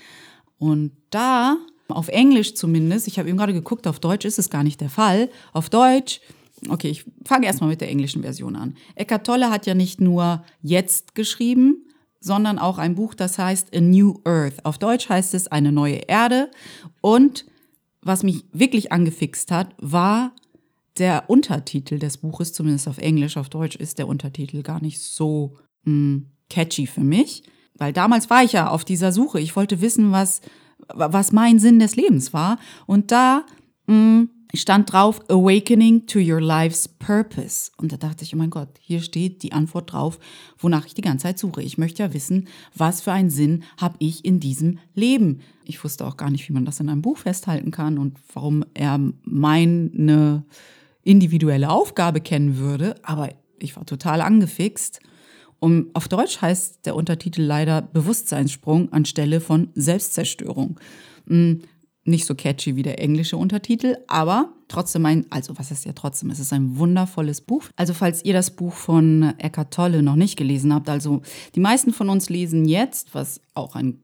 Und 0.57 0.91
da, 1.09 1.57
auf 1.87 2.07
Englisch 2.07 2.53
zumindest, 2.55 3.07
ich 3.07 3.17
habe 3.17 3.29
eben 3.29 3.37
gerade 3.37 3.53
geguckt, 3.53 3.87
auf 3.87 3.99
Deutsch 3.99 4.25
ist 4.25 4.39
es 4.39 4.49
gar 4.49 4.63
nicht 4.63 4.79
der 4.79 4.89
Fall. 4.89 5.29
Auf 5.53 5.69
Deutsch, 5.69 6.21
okay, 6.69 6.89
ich 6.89 7.05
fange 7.25 7.47
erstmal 7.47 7.69
mit 7.69 7.81
der 7.81 7.89
englischen 7.89 8.21
Version 8.21 8.55
an. 8.55 8.75
Eckhart 8.95 9.25
Tolle 9.25 9.49
hat 9.49 9.65
ja 9.65 9.73
nicht 9.73 9.99
nur 9.99 10.43
jetzt 10.61 11.15
geschrieben, 11.15 11.85
sondern 12.19 12.59
auch 12.59 12.77
ein 12.77 12.93
Buch, 12.93 13.15
das 13.15 13.39
heißt 13.39 13.75
A 13.75 13.81
New 13.81 14.19
Earth. 14.23 14.63
Auf 14.63 14.77
Deutsch 14.77 15.09
heißt 15.09 15.33
es 15.33 15.47
eine 15.47 15.71
neue 15.71 16.01
Erde. 16.07 16.51
Und 17.01 17.45
was 18.03 18.21
mich 18.23 18.45
wirklich 18.53 18.91
angefixt 18.91 19.51
hat, 19.51 19.73
war 19.79 20.33
der 20.97 21.29
Untertitel 21.29 21.97
des 21.97 22.17
Buches, 22.17 22.53
zumindest 22.53 22.87
auf 22.87 22.97
Englisch, 22.99 23.37
auf 23.37 23.49
Deutsch 23.49 23.75
ist 23.75 23.97
der 23.97 24.07
Untertitel 24.07 24.61
gar 24.61 24.81
nicht 24.81 25.01
so 25.01 25.57
mh, 25.85 25.93
hm, 25.93 26.25
catchy 26.51 26.85
für 26.85 27.01
mich, 27.01 27.43
weil 27.77 27.93
damals 27.93 28.29
war 28.29 28.43
ich 28.43 28.51
ja 28.51 28.69
auf 28.69 28.83
dieser 28.85 29.11
Suche. 29.11 29.39
Ich 29.39 29.55
wollte 29.55 29.81
wissen, 29.81 30.11
was, 30.11 30.41
was 30.93 31.31
mein 31.31 31.57
Sinn 31.57 31.79
des 31.79 31.95
Lebens 31.95 32.33
war. 32.33 32.59
Und 32.85 33.11
da 33.11 33.45
mh, 33.87 33.95
mm, 33.95 34.29
stand 34.53 34.91
drauf, 34.91 35.21
Awakening 35.29 36.05
to 36.07 36.19
your 36.19 36.41
life's 36.41 36.89
purpose. 36.89 37.71
Und 37.77 37.93
da 37.93 37.97
dachte 37.97 38.25
ich, 38.25 38.35
oh 38.35 38.37
mein 38.37 38.49
Gott, 38.49 38.67
hier 38.81 39.01
steht 39.01 39.43
die 39.43 39.53
Antwort 39.53 39.93
drauf, 39.93 40.19
wonach 40.59 40.85
ich 40.85 40.93
die 40.93 41.01
ganze 41.01 41.23
Zeit 41.23 41.39
suche. 41.39 41.63
Ich 41.63 41.77
möchte 41.77 42.03
ja 42.03 42.13
wissen, 42.13 42.49
was 42.75 43.01
für 43.01 43.13
einen 43.13 43.29
Sinn 43.29 43.63
habe 43.77 43.95
ich 43.99 44.25
in 44.25 44.41
diesem 44.41 44.79
Leben. 44.93 45.39
Ich 45.63 45.81
wusste 45.83 46.05
auch 46.05 46.17
gar 46.17 46.29
nicht, 46.29 46.49
wie 46.49 46.53
man 46.53 46.65
das 46.65 46.81
in 46.81 46.89
einem 46.89 47.01
Buch 47.01 47.19
festhalten 47.19 47.71
kann 47.71 47.97
und 47.97 48.17
warum 48.33 48.65
er 48.73 48.99
meine 49.23 50.43
individuelle 51.03 51.69
Aufgabe 51.69 52.19
kennen 52.19 52.57
würde. 52.57 52.95
Aber 53.03 53.29
ich 53.57 53.77
war 53.77 53.85
total 53.85 54.19
angefixt 54.19 54.99
um, 55.61 55.91
auf 55.93 56.07
Deutsch 56.07 56.41
heißt 56.41 56.87
der 56.87 56.95
Untertitel 56.95 57.43
leider 57.43 57.83
Bewusstseinssprung 57.83 58.91
anstelle 58.91 59.39
von 59.39 59.69
Selbstzerstörung. 59.75 60.79
Hm, 61.27 61.61
nicht 62.03 62.25
so 62.25 62.33
catchy 62.33 62.75
wie 62.75 62.81
der 62.81 62.99
englische 62.99 63.37
Untertitel, 63.37 63.97
aber 64.07 64.53
trotzdem 64.67 65.05
ein, 65.05 65.27
also 65.29 65.59
was 65.59 65.69
ist 65.69 65.85
ja 65.85 65.93
trotzdem, 65.93 66.31
es 66.31 66.39
ist 66.39 66.51
ein 66.51 66.79
wundervolles 66.79 67.41
Buch. 67.41 67.65
Also 67.75 67.93
falls 67.93 68.25
ihr 68.25 68.33
das 68.33 68.55
Buch 68.55 68.73
von 68.73 69.35
Eckhart 69.37 69.71
Tolle 69.71 70.01
noch 70.01 70.15
nicht 70.15 70.35
gelesen 70.35 70.73
habt, 70.73 70.89
also 70.89 71.21
die 71.53 71.59
meisten 71.59 71.93
von 71.93 72.09
uns 72.09 72.27
lesen 72.31 72.65
jetzt, 72.65 73.13
was 73.13 73.39
auch 73.53 73.75
ein 73.75 74.01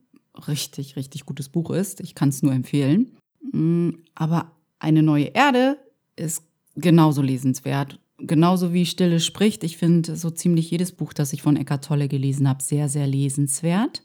richtig, 0.48 0.96
richtig 0.96 1.26
gutes 1.26 1.50
Buch 1.50 1.72
ist, 1.72 2.02
ich 2.02 2.14
kann 2.14 2.30
es 2.30 2.44
nur 2.44 2.54
empfehlen. 2.54 3.18
Hm, 3.52 4.04
aber 4.14 4.52
eine 4.78 5.02
neue 5.02 5.26
Erde 5.34 5.80
ist 6.16 6.44
genauso 6.76 7.24
lesenswert 7.24 8.00
genauso 8.18 8.74
wie 8.74 8.86
Stille 8.86 9.20
spricht, 9.20 9.64
ich 9.64 9.78
finde 9.78 10.16
so 10.16 10.30
ziemlich 10.30 10.72
jedes 10.72 10.92
Buch, 10.92 11.14
das 11.14 11.34
ich 11.34 11.42
von 11.42 11.56
Eckart 11.56 11.86
Tolle 11.86 12.08
gelesen 12.08 12.48
habe, 12.48 12.64
sehr, 12.64 12.90
sehr 12.90 13.08
lesenswert. 13.08 14.04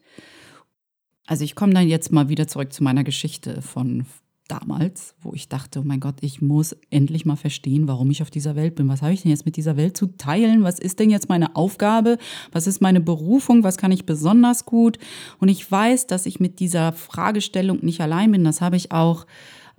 Also 1.27 1.45
ich 1.45 1.55
komme 1.55 1.73
dann 1.73 1.89
jetzt 1.89 2.13
mal 2.13 2.29
wieder 2.29 2.49
zurück 2.49 2.73
zu 2.73 2.83
meiner 2.83 3.05
Geschichte 3.05 3.63
von 3.63 4.07
damals, 4.49 5.15
wo 5.23 5.33
ich 5.33 5.49
dachte, 5.49 5.81
oh 5.81 5.83
mein 5.85 6.01
Gott, 6.01 6.17
ich 6.21 6.43
muss 6.43 6.77
endlich 6.91 7.25
mal 7.25 7.37
verstehen, 7.37 7.89
warum 7.89 8.11
ich 8.11 8.23
auf 8.23 8.31
dieser 8.31 8.55
Welt 8.55 8.75
bin. 8.75 8.89
Was 8.89 9.01
habe 9.01 9.15
ich 9.15 9.23
denn 9.23 9.31
jetzt 9.31 9.47
mit 9.47 9.57
dieser 9.57 9.77
Welt 9.77 9.97
zu 9.97 10.09
teilen? 10.19 10.63
Was 10.63 10.79
ist 10.79 10.99
denn 10.99 11.11
jetzt 11.11 11.29
meine 11.29 11.57
Aufgabe? 11.57 12.19
Was 12.51 12.67
ist 12.67 12.83
meine 12.83 13.01
Berufung? 13.01 13.65
Was 13.65 13.79
kann 13.79 13.93
ich 13.93 14.05
besonders 14.05 14.67
gut? 14.67 14.99
Und 15.39 15.49
ich 15.49 15.71
weiß, 15.71 16.07
dass 16.07 16.27
ich 16.27 16.41
mit 16.41 16.61
dieser 16.61 16.93
Fragestellung 16.93 17.79
nicht 17.83 18.01
allein 18.01 18.33
bin. 18.33 18.45
Das 18.45 18.61
habe 18.61 18.77
ich 18.77 18.93
auch 18.93 19.27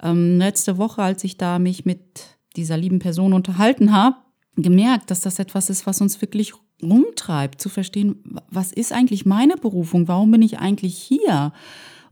ähm, 0.01 0.39
letzte 0.39 0.77
Woche, 0.77 1.03
als 1.03 1.23
ich 1.23 1.37
da 1.37 1.59
mich 1.59 1.85
mit 1.85 2.39
dieser 2.55 2.77
lieben 2.77 3.00
Person 3.00 3.33
unterhalten 3.33 3.91
habe, 3.91 4.17
gemerkt, 4.55 5.12
dass 5.12 5.22
das 5.22 5.39
etwas 5.39 5.69
ist, 5.69 5.86
was 5.86 6.01
uns 6.01 6.22
wirklich 6.22 6.53
rumtreibt, 6.81 7.62
zu 7.62 7.69
verstehen, 7.69 8.24
was 8.50 8.72
ist 8.72 8.91
eigentlich 8.91 9.25
meine 9.25 9.55
Berufung? 9.55 10.07
Warum 10.07 10.31
bin 10.31 10.41
ich 10.41 10.60
eigentlich 10.60 10.98
hier? 10.98 11.53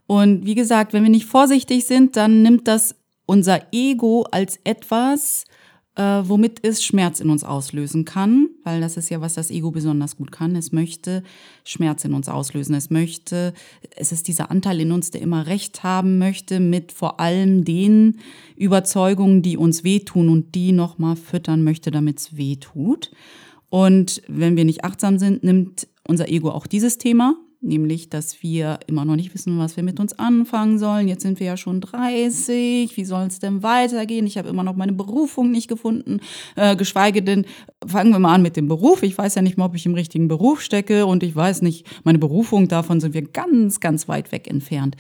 Und 0.08 0.46
wie 0.46 0.56
gesagt, 0.56 0.94
wenn 0.94 1.04
wir 1.04 1.10
nicht 1.10 1.26
vorsichtig 1.26 1.86
sind, 1.86 2.18
dann 2.18 2.42
nimmt 2.42 2.68
das 2.68 2.96
unser 3.26 3.62
Ego 3.72 4.24
als 4.32 4.60
etwas, 4.64 5.46
äh, 5.96 6.02
womit 6.24 6.60
es 6.64 6.84
Schmerz 6.84 7.20
in 7.20 7.30
uns 7.30 7.44
auslösen 7.44 8.06
kann, 8.06 8.50
weil 8.64 8.80
das 8.80 8.96
ist 8.96 9.10
ja, 9.10 9.20
was 9.20 9.34
das 9.34 9.52
Ego 9.52 9.72
besonders 9.72 10.16
gut 10.16 10.32
kann. 10.32 10.56
Es 10.56 10.72
möchte 10.72 11.24
Schmerz 11.64 12.06
in 12.06 12.14
uns 12.14 12.30
auslösen. 12.30 12.76
Es 12.76 12.90
möchte, 12.90 13.54
es 13.96 14.12
ist 14.12 14.28
dieser 14.28 14.52
Anteil 14.52 14.80
in 14.80 14.92
uns, 14.92 15.12
der 15.12 15.22
immer 15.22 15.48
Recht 15.48 15.84
haben 15.84 16.18
möchte 16.18 16.60
mit 16.60 16.92
vor 16.92 17.20
allem 17.20 17.66
den 17.66 18.20
Überzeugungen, 18.56 19.42
die 19.42 19.58
uns 19.58 19.84
wehtun 19.84 20.30
und 20.30 20.56
die 20.56 20.72
nochmal 20.72 21.18
füttern 21.18 21.64
möchte, 21.64 21.92
damit 21.92 22.20
es 22.20 22.38
wehtut. 22.38 23.12
Und 23.70 24.22
wenn 24.28 24.56
wir 24.56 24.66
nicht 24.66 24.86
achtsam 24.86 25.18
sind, 25.18 25.44
nimmt 25.44 25.88
unser 26.08 26.30
Ego 26.30 26.52
auch 26.52 26.68
dieses 26.68 26.98
Thema 26.98 27.36
nämlich 27.62 28.10
dass 28.10 28.42
wir 28.42 28.80
immer 28.88 29.06
noch 29.06 29.16
nicht 29.16 29.34
wissen, 29.34 29.58
was 29.60 29.78
wir 29.78 29.84
mit 29.84 30.00
uns 30.00 30.18
anfangen 30.18 30.80
sollen. 30.80 31.08
Jetzt 31.08 31.22
sind 31.22 31.40
wir 31.40 31.48
ja 31.48 31.58
schon 31.58 31.80
30, 31.80 32.96
wie 32.98 33.06
soll 33.06 33.28
es 33.28 33.40
denn 33.40 33.64
weitergehen? 33.64 34.26
Ich 34.26 34.38
habe 34.38 34.50
immer 34.50 34.64
noch 34.64 34.76
meine 34.76 34.94
Berufung 34.94 35.52
nicht 35.52 35.68
gefunden, 35.68 36.20
äh, 36.56 36.76
geschweige 36.76 37.22
denn, 37.22 37.46
fangen 37.86 38.12
wir 38.12 38.20
mal 38.20 38.34
an 38.34 38.42
mit 38.42 38.58
dem 38.58 38.68
Beruf. 38.68 39.04
Ich 39.04 39.18
weiß 39.18 39.36
ja 39.36 39.42
nicht 39.42 39.58
mal, 39.58 39.66
ob 39.66 39.76
ich 39.76 39.86
im 39.86 39.94
richtigen 39.94 40.28
Beruf 40.28 40.62
stecke 40.62 41.06
und 41.06 41.24
ich 41.24 41.36
weiß 41.36 41.62
nicht, 41.62 41.86
meine 42.04 42.20
Berufung, 42.20 42.68
davon 42.68 43.00
sind 43.00 43.14
wir 43.14 43.24
ganz, 43.24 43.80
ganz 43.80 44.08
weit 44.08 44.32
weg 44.32 44.48
entfernt. 44.50 44.96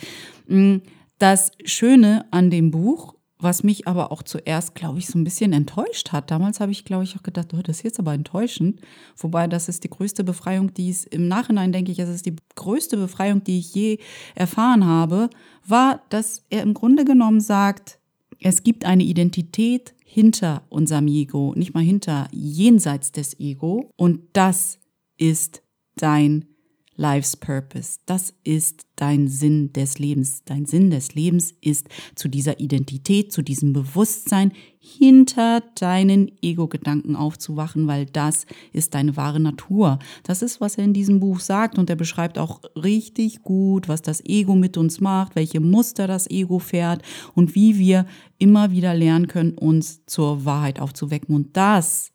Mm, 0.48 0.77
das 1.18 1.51
Schöne 1.65 2.25
an 2.32 2.50
dem 2.50 2.72
Buch 2.72 3.15
was 3.41 3.63
mich 3.63 3.88
aber 3.88 4.12
auch 4.12 4.24
zuerst, 4.24 4.75
glaube 4.75 5.00
ich, 5.00 5.07
so 5.07 5.17
ein 5.17 5.24
bisschen 5.24 5.53
enttäuscht 5.53 6.12
hat. 6.12 6.31
Damals 6.31 6.60
habe 6.60 6.71
ich, 6.71 6.86
glaube 6.86 7.03
ich, 7.03 7.17
auch 7.17 7.24
gedacht, 7.24 7.53
oh, 7.53 7.62
das 7.62 7.77
ist 7.77 7.83
jetzt 7.83 8.00
aber 8.00 8.13
enttäuschend. 8.13 8.79
Wobei 9.17 9.48
das 9.48 9.67
ist 9.67 9.83
die 9.83 9.89
größte 9.89 10.24
Befreiung, 10.24 10.74
die 10.74 10.89
es 10.89 11.05
im 11.05 11.27
Nachhinein 11.27 11.71
denke 11.71 11.91
ich, 11.91 12.00
es 12.00 12.10
ist 12.10 12.25
die 12.25 12.36
größte 12.55 12.98
Befreiung, 12.98 13.43
die 13.43 13.60
ich 13.60 13.74
je 13.74 13.98
erfahren 14.36 14.86
habe, 14.86 15.29
war, 15.65 16.01
dass 16.10 16.43
er 16.50 16.62
im 16.62 16.74
Grunde 16.74 17.03
genommen 17.03 17.41
sagt, 17.41 18.00
es 18.39 18.63
gibt 18.63 18.86
eine 18.86 19.03
Identität 19.03 19.93
hinter 20.03 20.63
unserem 20.69 21.07
Ego, 21.07 21.53
nicht 21.55 21.74
mal 21.74 21.83
hinter, 21.83 22.27
jenseits 22.31 23.12
des 23.12 23.39
Ego. 23.39 23.91
Und 23.95 24.21
das 24.33 24.79
ist 25.17 25.63
dein 25.95 26.45
Life's 27.01 27.36
Purpose. 27.36 27.98
Das 28.05 28.31
ist 28.43 28.86
dein 28.96 29.27
Sinn 29.27 29.74
des 29.74 29.98
Lebens. 29.98 30.43
Dein 30.46 30.67
Sinn 30.67 30.91
des 30.91 31.15
Lebens 31.15 31.51
ist 31.60 31.88
zu 32.13 32.27
dieser 32.27 32.60
Identität, 32.60 33.34
zu 33.34 33.41
diesem 33.41 33.74
Bewusstsein 33.74 34.51
hinter 34.77 35.63
deinen 35.74 36.31
Ego-Gedanken 36.43 37.15
aufzuwachen, 37.15 37.88
weil 37.88 38.05
das 38.05 38.46
ist 38.72 38.93
deine 38.93 39.17
wahre 39.17 39.39
Natur. 39.39 39.98
Das 40.22 40.43
ist, 40.43 40.62
was 40.62 40.77
er 40.77 40.84
in 40.84 40.93
diesem 40.93 41.20
Buch 41.20 41.39
sagt 41.39 41.79
und 41.79 41.89
er 41.89 41.96
beschreibt 41.96 42.38
auch 42.38 42.62
richtig 42.75 43.41
gut, 43.41 43.89
was 43.89 44.03
das 44.03 44.24
Ego 44.24 44.53
mit 44.53 44.77
uns 44.77 45.01
macht, 45.01 45.36
welche 45.36 45.60
Muster 45.60 46.05
das 46.05 46.29
Ego 46.29 46.60
fährt 46.60 47.01
und 47.34 47.55
wie 47.55 47.79
wir 47.79 48.05
immer 48.38 48.70
wieder 48.70 48.93
lernen 48.93 49.25
können, 49.25 49.58
uns 49.58 50.05
zur 50.05 50.46
Wahrheit 50.46 50.79
aufzuwecken. 50.79 51.34
Und 51.36 51.58
das 51.58 52.12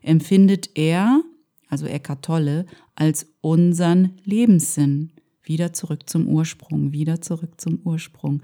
empfindet 0.00 0.70
er 0.78 1.22
also 1.70 1.86
Eckart 1.86 2.24
Tolle, 2.24 2.66
als 2.94 3.26
unseren 3.40 4.12
Lebenssinn. 4.24 5.12
Wieder 5.42 5.72
zurück 5.72 6.08
zum 6.08 6.28
Ursprung, 6.28 6.92
wieder 6.92 7.20
zurück 7.22 7.60
zum 7.60 7.80
Ursprung. 7.84 8.42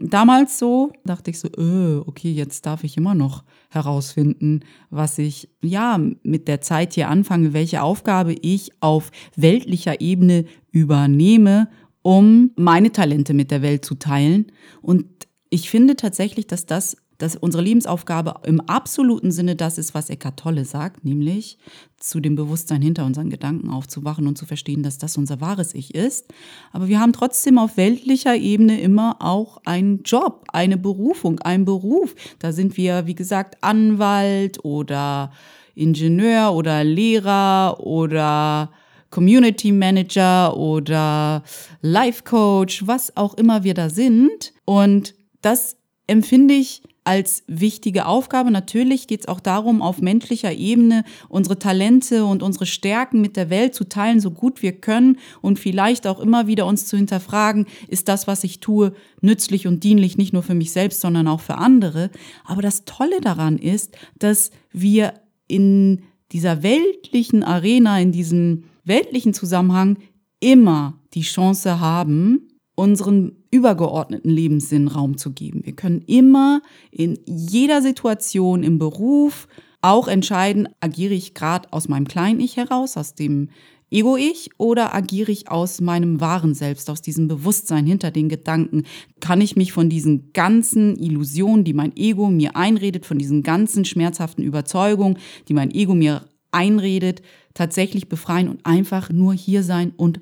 Damals 0.00 0.58
so 0.58 0.92
dachte 1.04 1.30
ich 1.30 1.38
so, 1.38 1.48
öh, 1.56 2.02
okay, 2.04 2.32
jetzt 2.32 2.66
darf 2.66 2.82
ich 2.84 2.96
immer 2.96 3.14
noch 3.14 3.44
herausfinden, 3.70 4.60
was 4.90 5.18
ich 5.18 5.48
ja 5.62 5.98
mit 6.22 6.48
der 6.48 6.60
Zeit 6.60 6.94
hier 6.94 7.08
anfange, 7.08 7.52
welche 7.52 7.82
Aufgabe 7.82 8.34
ich 8.42 8.72
auf 8.80 9.12
weltlicher 9.36 10.00
Ebene 10.00 10.44
übernehme, 10.72 11.68
um 12.02 12.50
meine 12.56 12.90
Talente 12.90 13.32
mit 13.32 13.50
der 13.50 13.62
Welt 13.62 13.84
zu 13.84 13.94
teilen. 13.94 14.46
Und 14.82 15.06
ich 15.48 15.70
finde 15.70 15.96
tatsächlich, 15.96 16.46
dass 16.46 16.66
das 16.66 16.96
dass 17.22 17.36
unsere 17.36 17.62
Lebensaufgabe 17.62 18.34
im 18.42 18.60
absoluten 18.62 19.30
Sinne 19.30 19.54
das 19.54 19.78
ist, 19.78 19.94
was 19.94 20.10
Eckart 20.10 20.40
Tolle 20.40 20.64
sagt, 20.64 21.04
nämlich 21.04 21.56
zu 21.96 22.18
dem 22.18 22.34
Bewusstsein 22.34 22.82
hinter 22.82 23.06
unseren 23.06 23.30
Gedanken 23.30 23.70
aufzuwachen 23.70 24.26
und 24.26 24.36
zu 24.36 24.44
verstehen, 24.44 24.82
dass 24.82 24.98
das 24.98 25.16
unser 25.16 25.40
wahres 25.40 25.72
Ich 25.72 25.94
ist. 25.94 26.26
Aber 26.72 26.88
wir 26.88 26.98
haben 26.98 27.12
trotzdem 27.12 27.58
auf 27.58 27.76
weltlicher 27.76 28.34
Ebene 28.34 28.80
immer 28.80 29.18
auch 29.20 29.58
einen 29.64 30.02
Job, 30.02 30.46
eine 30.52 30.76
Berufung, 30.76 31.38
einen 31.38 31.64
Beruf. 31.64 32.16
Da 32.40 32.50
sind 32.50 32.76
wir, 32.76 33.06
wie 33.06 33.14
gesagt, 33.14 33.56
Anwalt 33.62 34.64
oder 34.64 35.30
Ingenieur 35.76 36.52
oder 36.52 36.82
Lehrer 36.82 37.78
oder 37.78 38.72
Community 39.10 39.70
Manager 39.70 40.56
oder 40.56 41.44
Life 41.82 42.24
Coach, 42.24 42.84
was 42.84 43.16
auch 43.16 43.34
immer 43.34 43.62
wir 43.62 43.74
da 43.74 43.90
sind. 43.90 44.52
Und 44.64 45.14
das 45.40 45.76
empfinde 46.08 46.54
ich 46.54 46.82
als 47.04 47.42
wichtige 47.46 48.06
Aufgabe. 48.06 48.50
Natürlich 48.50 49.08
geht 49.08 49.20
es 49.20 49.28
auch 49.28 49.40
darum, 49.40 49.82
auf 49.82 50.00
menschlicher 50.00 50.52
Ebene 50.52 51.04
unsere 51.28 51.58
Talente 51.58 52.24
und 52.24 52.42
unsere 52.42 52.66
Stärken 52.66 53.20
mit 53.20 53.36
der 53.36 53.50
Welt 53.50 53.74
zu 53.74 53.84
teilen, 53.84 54.20
so 54.20 54.30
gut 54.30 54.62
wir 54.62 54.72
können 54.72 55.18
und 55.40 55.58
vielleicht 55.58 56.06
auch 56.06 56.20
immer 56.20 56.46
wieder 56.46 56.66
uns 56.66 56.86
zu 56.86 56.96
hinterfragen, 56.96 57.66
ist 57.88 58.08
das, 58.08 58.26
was 58.26 58.44
ich 58.44 58.60
tue, 58.60 58.92
nützlich 59.20 59.66
und 59.66 59.82
dienlich 59.82 60.16
nicht 60.16 60.32
nur 60.32 60.42
für 60.42 60.54
mich 60.54 60.72
selbst, 60.72 61.00
sondern 61.00 61.26
auch 61.26 61.40
für 61.40 61.58
andere. 61.58 62.10
Aber 62.44 62.62
das 62.62 62.84
Tolle 62.84 63.20
daran 63.20 63.58
ist, 63.58 63.96
dass 64.18 64.50
wir 64.70 65.14
in 65.48 66.02
dieser 66.30 66.62
weltlichen 66.62 67.42
Arena, 67.42 67.98
in 68.00 68.12
diesem 68.12 68.64
weltlichen 68.84 69.34
Zusammenhang 69.34 69.98
immer 70.40 70.98
die 71.14 71.22
Chance 71.22 71.80
haben, 71.80 72.48
unseren 72.74 73.41
übergeordneten 73.52 74.30
Lebenssinn 74.30 74.88
Raum 74.88 75.16
zu 75.16 75.30
geben. 75.32 75.60
Wir 75.64 75.74
können 75.74 76.02
immer 76.06 76.62
in 76.90 77.18
jeder 77.26 77.82
Situation 77.82 78.64
im 78.64 78.78
Beruf 78.78 79.46
auch 79.82 80.08
entscheiden, 80.08 80.68
agiere 80.80 81.14
ich 81.14 81.34
gerade 81.34 81.72
aus 81.72 81.88
meinem 81.88 82.08
kleinen 82.08 82.40
Ich 82.40 82.56
heraus, 82.56 82.96
aus 82.96 83.14
dem 83.14 83.50
Ego-Ich 83.90 84.50
oder 84.56 84.94
agiere 84.94 85.30
ich 85.30 85.50
aus 85.50 85.82
meinem 85.82 86.20
wahren 86.20 86.54
Selbst, 86.54 86.88
aus 86.88 87.02
diesem 87.02 87.28
Bewusstsein 87.28 87.84
hinter 87.84 88.10
den 88.10 88.30
Gedanken? 88.30 88.84
Kann 89.20 89.42
ich 89.42 89.54
mich 89.54 89.72
von 89.72 89.90
diesen 89.90 90.32
ganzen 90.32 90.96
Illusionen, 90.96 91.64
die 91.64 91.74
mein 91.74 91.94
Ego 91.94 92.28
mir 92.28 92.56
einredet, 92.56 93.04
von 93.04 93.18
diesen 93.18 93.42
ganzen 93.42 93.84
schmerzhaften 93.84 94.42
Überzeugungen, 94.42 95.18
die 95.48 95.54
mein 95.54 95.70
Ego 95.70 95.94
mir 95.94 96.26
einredet, 96.52 97.20
tatsächlich 97.52 98.08
befreien 98.08 98.48
und 98.48 98.64
einfach 98.64 99.10
nur 99.10 99.34
hier 99.34 99.62
sein 99.62 99.92
und 99.94 100.20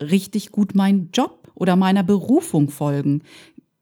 richtig 0.00 0.50
gut 0.50 0.74
meinen 0.74 1.10
Job 1.12 1.39
oder 1.60 1.76
meiner 1.76 2.02
Berufung 2.02 2.70
folgen. 2.70 3.22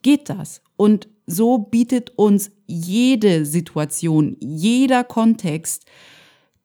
Geht 0.03 0.29
das? 0.29 0.61
Und 0.77 1.09
so 1.27 1.59
bietet 1.59 2.13
uns 2.17 2.51
jede 2.67 3.47
Situation, 3.47 4.37
jeder 4.41 5.05
Kontext 5.05 5.87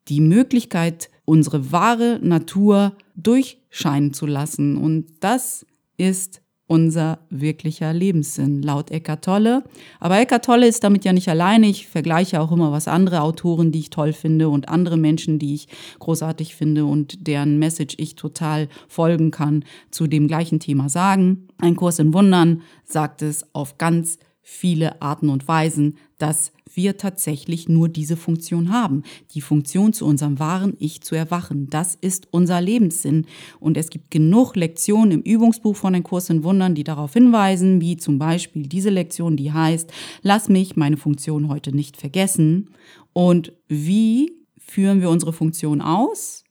die 0.09 0.21
Möglichkeit, 0.21 1.09
unsere 1.25 1.71
wahre 1.71 2.19
Natur 2.21 2.97
durchscheinen 3.15 4.13
zu 4.13 4.25
lassen. 4.25 4.75
Und 4.77 5.05
das 5.21 5.65
ist 5.97 6.41
unser 6.67 7.19
wirklicher 7.29 7.93
Lebenssinn, 7.93 8.61
laut 8.61 8.89
Eckart 8.89 9.25
Tolle. 9.25 9.63
Aber 9.99 10.19
Eckart 10.19 10.45
Tolle 10.45 10.67
ist 10.67 10.83
damit 10.83 11.03
ja 11.05 11.13
nicht 11.13 11.27
alleine. 11.29 11.67
Ich 11.67 11.87
vergleiche 11.87 12.39
auch 12.39 12.51
immer, 12.51 12.71
was 12.71 12.87
andere 12.87 13.21
Autoren, 13.21 13.71
die 13.71 13.79
ich 13.79 13.89
toll 13.89 14.13
finde 14.13 14.49
und 14.49 14.69
andere 14.69 14.97
Menschen, 14.97 15.39
die 15.39 15.55
ich 15.55 15.67
großartig 15.99 16.55
finde 16.55 16.85
und 16.85 17.27
deren 17.27 17.59
Message 17.59 17.95
ich 17.97 18.15
total 18.15 18.69
folgen 18.87 19.31
kann, 19.31 19.65
zu 19.91 20.07
dem 20.07 20.27
gleichen 20.27 20.59
Thema 20.59 20.89
sagen. 20.89 21.47
Ein 21.57 21.75
Kurs 21.75 21.99
in 21.99 22.13
Wundern 22.13 22.61
sagt 22.85 23.21
es 23.21 23.53
auf 23.53 23.77
ganz 23.77 24.17
viele 24.43 25.01
Arten 25.01 25.29
und 25.29 25.47
Weisen, 25.47 25.97
dass 26.17 26.51
wir 26.73 26.97
tatsächlich 26.97 27.69
nur 27.69 27.87
diese 27.89 28.17
Funktion 28.17 28.71
haben. 28.71 29.03
Die 29.33 29.41
Funktion 29.41 29.93
zu 29.93 30.05
unserem 30.05 30.39
wahren 30.39 30.75
Ich 30.79 31.01
zu 31.01 31.15
erwachen. 31.15 31.69
Das 31.69 31.95
ist 31.95 32.27
unser 32.31 32.61
Lebenssinn. 32.61 33.25
Und 33.59 33.77
es 33.77 33.89
gibt 33.89 34.11
genug 34.11 34.55
Lektionen 34.55 35.11
im 35.11 35.21
Übungsbuch 35.21 35.75
von 35.75 35.93
den 35.93 36.03
Kurs 36.03 36.29
in 36.29 36.43
Wundern, 36.43 36.75
die 36.75 36.83
darauf 36.83 37.13
hinweisen, 37.13 37.79
wie 37.81 37.97
zum 37.97 38.19
Beispiel 38.19 38.63
diese 38.63 38.89
Lektion, 38.89 39.37
die 39.37 39.51
heißt, 39.51 39.91
lass 40.21 40.49
mich 40.49 40.75
meine 40.75 40.97
Funktion 40.97 41.47
heute 41.47 41.75
nicht 41.75 41.97
vergessen. 41.97 42.69
Und 43.13 43.53
wie 43.67 44.33
führen 44.57 45.01
wir 45.01 45.09
unsere 45.09 45.33
Funktion 45.33 45.81
aus? 45.81 46.43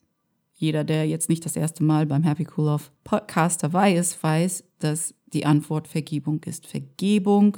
Jeder, 0.63 0.85
der 0.85 1.09
jetzt 1.09 1.29
nicht 1.29 1.45
das 1.45 1.57
erste 1.57 1.83
Mal 1.83 2.07
beim 2.07 2.23
Happy 2.23 2.47
Cool 2.57 2.69
Off 2.69 2.93
Podcast 3.03 3.65
dabei 3.65 3.95
ist, 3.95 4.23
weiß, 4.23 4.63
dass 4.79 5.13
die 5.33 5.45
Antwort 5.45 5.89
Vergebung 5.89 6.41
ist. 6.45 6.69
Vergebung 6.69 7.57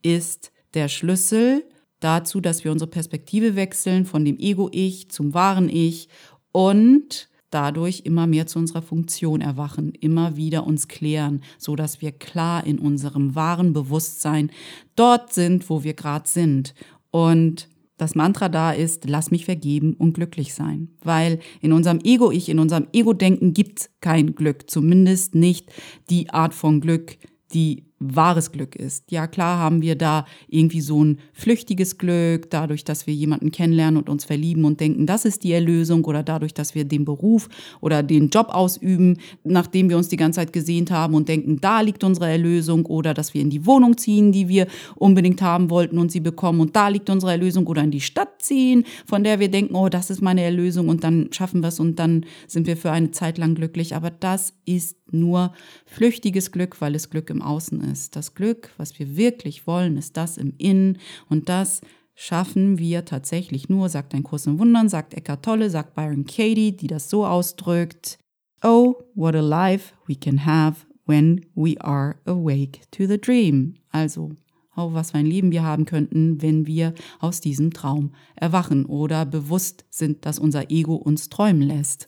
ist 0.00 0.52
der 0.72 0.88
Schlüssel 0.88 1.64
dazu, 2.00 2.40
dass 2.40 2.64
wir 2.64 2.72
unsere 2.72 2.90
Perspektive 2.90 3.56
wechseln 3.56 4.06
von 4.06 4.24
dem 4.24 4.38
Ego-Ich 4.38 5.10
zum 5.10 5.34
wahren 5.34 5.68
Ich 5.68 6.08
und 6.50 7.28
dadurch 7.50 8.02
immer 8.04 8.26
mehr 8.26 8.46
zu 8.46 8.58
unserer 8.58 8.82
Funktion 8.82 9.42
erwachen, 9.42 9.92
immer 9.92 10.36
wieder 10.36 10.66
uns 10.66 10.88
klären, 10.88 11.42
so 11.58 11.76
dass 11.76 12.00
wir 12.00 12.12
klar 12.12 12.66
in 12.66 12.78
unserem 12.78 13.34
wahren 13.34 13.74
Bewusstsein 13.74 14.50
dort 14.94 15.34
sind, 15.34 15.68
wo 15.68 15.84
wir 15.84 15.92
gerade 15.92 16.28
sind. 16.28 16.74
Und 17.10 17.68
das 17.96 18.14
Mantra 18.14 18.48
da 18.48 18.72
ist, 18.72 19.08
lass 19.08 19.30
mich 19.30 19.44
vergeben 19.44 19.94
und 19.94 20.12
glücklich 20.12 20.54
sein. 20.54 20.88
Weil 21.02 21.38
in 21.60 21.72
unserem 21.72 22.00
Ego-Ich, 22.02 22.48
in 22.48 22.58
unserem 22.58 22.86
Ego-Denken 22.92 23.54
gibt's 23.54 23.90
kein 24.00 24.34
Glück, 24.34 24.70
zumindest 24.70 25.34
nicht 25.34 25.72
die 26.10 26.30
Art 26.30 26.54
von 26.54 26.80
Glück, 26.80 27.16
die 27.52 27.84
wahres 28.14 28.52
Glück 28.52 28.76
ist. 28.76 29.10
Ja, 29.10 29.26
klar 29.26 29.58
haben 29.58 29.82
wir 29.82 29.96
da 29.96 30.26
irgendwie 30.48 30.80
so 30.80 31.02
ein 31.02 31.18
flüchtiges 31.32 31.98
Glück, 31.98 32.50
dadurch, 32.50 32.84
dass 32.84 33.06
wir 33.06 33.14
jemanden 33.14 33.50
kennenlernen 33.50 33.98
und 33.98 34.08
uns 34.08 34.24
verlieben 34.24 34.64
und 34.64 34.80
denken, 34.80 35.06
das 35.06 35.24
ist 35.24 35.42
die 35.42 35.52
Erlösung 35.52 36.04
oder 36.04 36.22
dadurch, 36.22 36.54
dass 36.54 36.74
wir 36.74 36.84
den 36.84 37.04
Beruf 37.04 37.48
oder 37.80 38.02
den 38.02 38.28
Job 38.28 38.48
ausüben, 38.50 39.18
nachdem 39.44 39.88
wir 39.88 39.96
uns 39.96 40.08
die 40.08 40.16
ganze 40.16 40.40
Zeit 40.40 40.52
gesehnt 40.52 40.90
haben 40.90 41.14
und 41.14 41.28
denken, 41.28 41.60
da 41.60 41.80
liegt 41.80 42.04
unsere 42.04 42.28
Erlösung 42.28 42.86
oder 42.86 43.14
dass 43.14 43.34
wir 43.34 43.40
in 43.40 43.50
die 43.50 43.66
Wohnung 43.66 43.96
ziehen, 43.96 44.32
die 44.32 44.48
wir 44.48 44.66
unbedingt 44.94 45.42
haben 45.42 45.70
wollten 45.70 45.98
und 45.98 46.12
sie 46.12 46.20
bekommen 46.20 46.60
und 46.60 46.76
da 46.76 46.88
liegt 46.88 47.10
unsere 47.10 47.32
Erlösung 47.32 47.66
oder 47.66 47.82
in 47.82 47.90
die 47.90 48.00
Stadt 48.00 48.42
ziehen, 48.42 48.84
von 49.06 49.24
der 49.24 49.40
wir 49.40 49.50
denken, 49.50 49.74
oh, 49.74 49.88
das 49.88 50.10
ist 50.10 50.22
meine 50.22 50.42
Erlösung 50.42 50.88
und 50.88 51.04
dann 51.04 51.28
schaffen 51.32 51.62
wir 51.62 51.68
es 51.68 51.80
und 51.80 51.98
dann 51.98 52.24
sind 52.46 52.66
wir 52.66 52.76
für 52.76 52.90
eine 52.90 53.10
Zeit 53.10 53.38
lang 53.38 53.54
glücklich. 53.54 53.94
Aber 53.94 54.10
das 54.10 54.54
ist 54.64 54.96
nur 55.12 55.52
flüchtiges 55.86 56.52
Glück, 56.52 56.80
weil 56.80 56.94
es 56.94 57.10
Glück 57.10 57.30
im 57.30 57.42
Außen 57.42 57.80
ist. 57.92 57.95
Das 58.10 58.34
Glück, 58.34 58.72
was 58.76 58.98
wir 58.98 59.16
wirklich 59.16 59.66
wollen, 59.66 59.96
ist 59.96 60.16
das 60.16 60.36
im 60.36 60.54
Innen 60.58 60.98
und 61.28 61.48
das 61.48 61.80
schaffen 62.14 62.78
wir 62.78 63.04
tatsächlich 63.04 63.68
nur, 63.68 63.88
sagt 63.88 64.14
ein 64.14 64.22
Kurs 64.22 64.46
in 64.46 64.58
Wundern, 64.58 64.88
sagt 64.88 65.14
Eckhart 65.14 65.44
Tolle, 65.44 65.70
sagt 65.70 65.94
Byron 65.94 66.24
Katie, 66.24 66.72
die 66.72 66.86
das 66.86 67.10
so 67.10 67.26
ausdrückt. 67.26 68.18
Oh, 68.62 68.96
what 69.14 69.34
a 69.34 69.40
life 69.40 69.92
we 70.06 70.16
can 70.16 70.44
have 70.46 70.86
when 71.04 71.44
we 71.54 71.76
are 71.80 72.16
awake 72.24 72.80
to 72.90 73.06
the 73.06 73.20
dream. 73.20 73.74
Also, 73.90 74.32
oh, 74.76 74.92
was 74.92 75.10
für 75.10 75.18
ein 75.18 75.26
Leben 75.26 75.52
wir 75.52 75.62
haben 75.62 75.84
könnten, 75.84 76.40
wenn 76.42 76.66
wir 76.66 76.94
aus 77.20 77.40
diesem 77.40 77.72
Traum 77.72 78.12
erwachen 78.34 78.86
oder 78.86 79.26
bewusst 79.26 79.84
sind, 79.90 80.24
dass 80.24 80.38
unser 80.38 80.70
Ego 80.70 80.96
uns 80.96 81.28
träumen 81.28 81.62
lässt. 81.62 82.06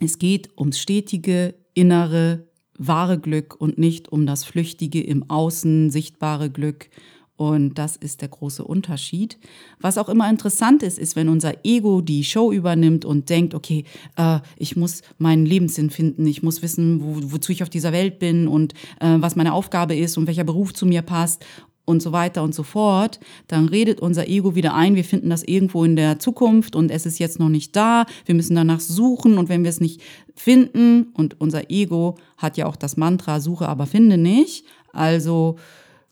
Es 0.00 0.18
geht 0.18 0.50
ums 0.58 0.78
stetige, 0.78 1.54
innere, 1.72 2.48
wahre 2.78 3.18
Glück 3.18 3.54
und 3.58 3.78
nicht 3.78 4.10
um 4.10 4.26
das 4.26 4.44
flüchtige, 4.44 5.02
im 5.02 5.28
Außen 5.30 5.90
sichtbare 5.90 6.50
Glück. 6.50 6.88
Und 7.36 7.74
das 7.74 7.96
ist 7.96 8.20
der 8.20 8.28
große 8.28 8.64
Unterschied. 8.64 9.38
Was 9.80 9.98
auch 9.98 10.08
immer 10.08 10.30
interessant 10.30 10.84
ist, 10.84 11.00
ist, 11.00 11.16
wenn 11.16 11.28
unser 11.28 11.64
Ego 11.64 12.00
die 12.00 12.22
Show 12.22 12.52
übernimmt 12.52 13.04
und 13.04 13.28
denkt, 13.28 13.54
okay, 13.54 13.84
äh, 14.16 14.38
ich 14.56 14.76
muss 14.76 15.02
meinen 15.18 15.44
Lebenssinn 15.44 15.90
finden, 15.90 16.26
ich 16.26 16.44
muss 16.44 16.62
wissen, 16.62 17.02
wo, 17.02 17.32
wozu 17.32 17.50
ich 17.50 17.64
auf 17.64 17.70
dieser 17.70 17.92
Welt 17.92 18.20
bin 18.20 18.46
und 18.46 18.74
äh, 19.00 19.16
was 19.18 19.34
meine 19.34 19.52
Aufgabe 19.52 19.96
ist 19.96 20.16
und 20.16 20.28
welcher 20.28 20.44
Beruf 20.44 20.74
zu 20.74 20.86
mir 20.86 21.02
passt 21.02 21.44
und 21.84 22.02
so 22.02 22.12
weiter 22.12 22.42
und 22.42 22.54
so 22.54 22.62
fort, 22.62 23.20
dann 23.48 23.68
redet 23.68 24.00
unser 24.00 24.28
Ego 24.28 24.54
wieder 24.54 24.74
ein, 24.74 24.94
wir 24.94 25.04
finden 25.04 25.30
das 25.30 25.42
irgendwo 25.42 25.84
in 25.84 25.96
der 25.96 26.18
Zukunft 26.18 26.76
und 26.76 26.90
es 26.90 27.06
ist 27.06 27.18
jetzt 27.18 27.38
noch 27.38 27.48
nicht 27.48 27.76
da, 27.76 28.06
wir 28.24 28.34
müssen 28.34 28.54
danach 28.54 28.80
suchen 28.80 29.38
und 29.38 29.48
wenn 29.48 29.64
wir 29.64 29.70
es 29.70 29.80
nicht 29.80 30.00
finden 30.34 31.08
und 31.14 31.40
unser 31.40 31.70
Ego 31.70 32.16
hat 32.36 32.56
ja 32.56 32.66
auch 32.66 32.76
das 32.76 32.96
Mantra, 32.96 33.40
suche 33.40 33.68
aber 33.68 33.86
finde 33.86 34.16
nicht, 34.16 34.64
also 34.92 35.56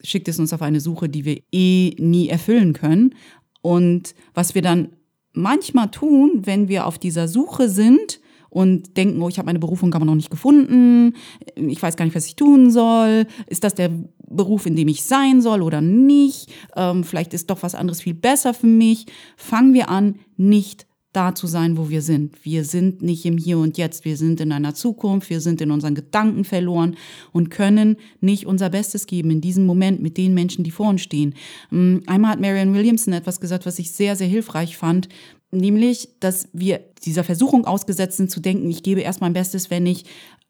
schickt 0.03 0.29
es 0.29 0.39
uns 0.39 0.53
auf 0.53 0.63
eine 0.63 0.81
Suche, 0.81 1.09
die 1.09 1.25
wir 1.25 1.41
eh 1.53 1.95
nie 1.99 2.29
erfüllen 2.29 2.73
können. 2.73 3.15
Und 3.61 4.15
was 4.35 4.55
wir 4.55 4.63
dann 4.63 4.91
manchmal 5.33 5.91
tun, 5.91 6.43
wenn 6.45 6.69
wir 6.69 6.87
auf 6.87 6.99
dieser 6.99 7.29
Suche 7.29 7.69
sind, 7.69 8.21
und 8.53 8.99
denken, 8.99 9.23
oh, 9.23 9.31
ich 9.31 9.39
habe 9.39 9.47
meine 9.47 9.59
Berufung 9.59 9.95
aber 9.95 10.05
noch 10.05 10.15
nicht 10.15 10.31
gefunden, 10.31 11.15
ich 11.57 11.83
weiß 11.83 11.97
gar 11.97 12.05
nicht, 12.05 12.15
was 12.15 12.27
ich 12.27 12.37
tun 12.37 12.71
soll, 12.71 13.27
ist 13.47 13.65
das 13.65 13.75
der 13.75 13.91
Beruf, 14.29 14.67
in 14.67 14.77
dem 14.77 14.89
ich 14.89 15.05
sein 15.05 15.41
soll 15.41 15.63
oder 15.63 15.81
nicht, 15.81 16.53
ähm, 16.77 17.03
vielleicht 17.03 17.33
ist 17.33 17.49
doch 17.49 17.63
was 17.63 17.75
anderes 17.75 18.03
viel 18.03 18.13
besser 18.13 18.53
für 18.53 18.67
mich, 18.67 19.07
fangen 19.37 19.73
wir 19.73 19.89
an, 19.89 20.17
nicht 20.37 20.87
da 21.13 21.35
zu 21.35 21.47
sein, 21.47 21.77
wo 21.77 21.91
wir 21.91 22.01
sind. 22.01 22.43
Wir 22.45 22.65
sind 22.65 23.03
nicht 23.03 23.25
im 23.27 23.37
Hier 23.37 23.59
und 23.59 23.77
Jetzt, 23.77 24.05
wir 24.05 24.17
sind 24.17 24.41
in 24.41 24.53
einer 24.53 24.75
Zukunft, 24.75 25.29
wir 25.31 25.41
sind 25.41 25.61
in 25.61 25.71
unseren 25.71 25.95
Gedanken 25.95 26.45
verloren 26.45 26.97
und 27.33 27.51
können 27.51 27.97
nicht 28.21 28.47
unser 28.47 28.71
Bestes 28.71 29.07
geben 29.07 29.31
in 29.31 29.41
diesem 29.41 29.67
Moment 29.67 30.01
mit 30.01 30.17
den 30.17 30.35
Menschen, 30.35 30.65
die 30.65 30.71
vor 30.71 30.89
uns 30.89 31.03
stehen. 31.03 31.35
Ähm, 31.71 32.03
einmal 32.07 32.33
hat 32.33 32.41
Marianne 32.41 32.75
Williamson 32.75 33.13
etwas 33.13 33.41
gesagt, 33.41 33.67
was 33.67 33.79
ich 33.79 33.93
sehr, 33.93 34.17
sehr 34.17 34.29
hilfreich 34.29 34.77
fand, 34.77 35.09
nämlich, 35.53 36.09
dass 36.19 36.49
wir 36.53 36.81
dieser 37.05 37.25
Versuchung 37.25 37.65
ausgesetzt 37.65 38.17
sind 38.17 38.31
zu 38.31 38.41
denken, 38.41 38.69
ich 38.71 38.83
gebe 38.83 39.03
erst 39.03 39.21
mein 39.21 39.33
Bestes, 39.33 39.71
wenn 39.71 39.87
ich 39.87 40.05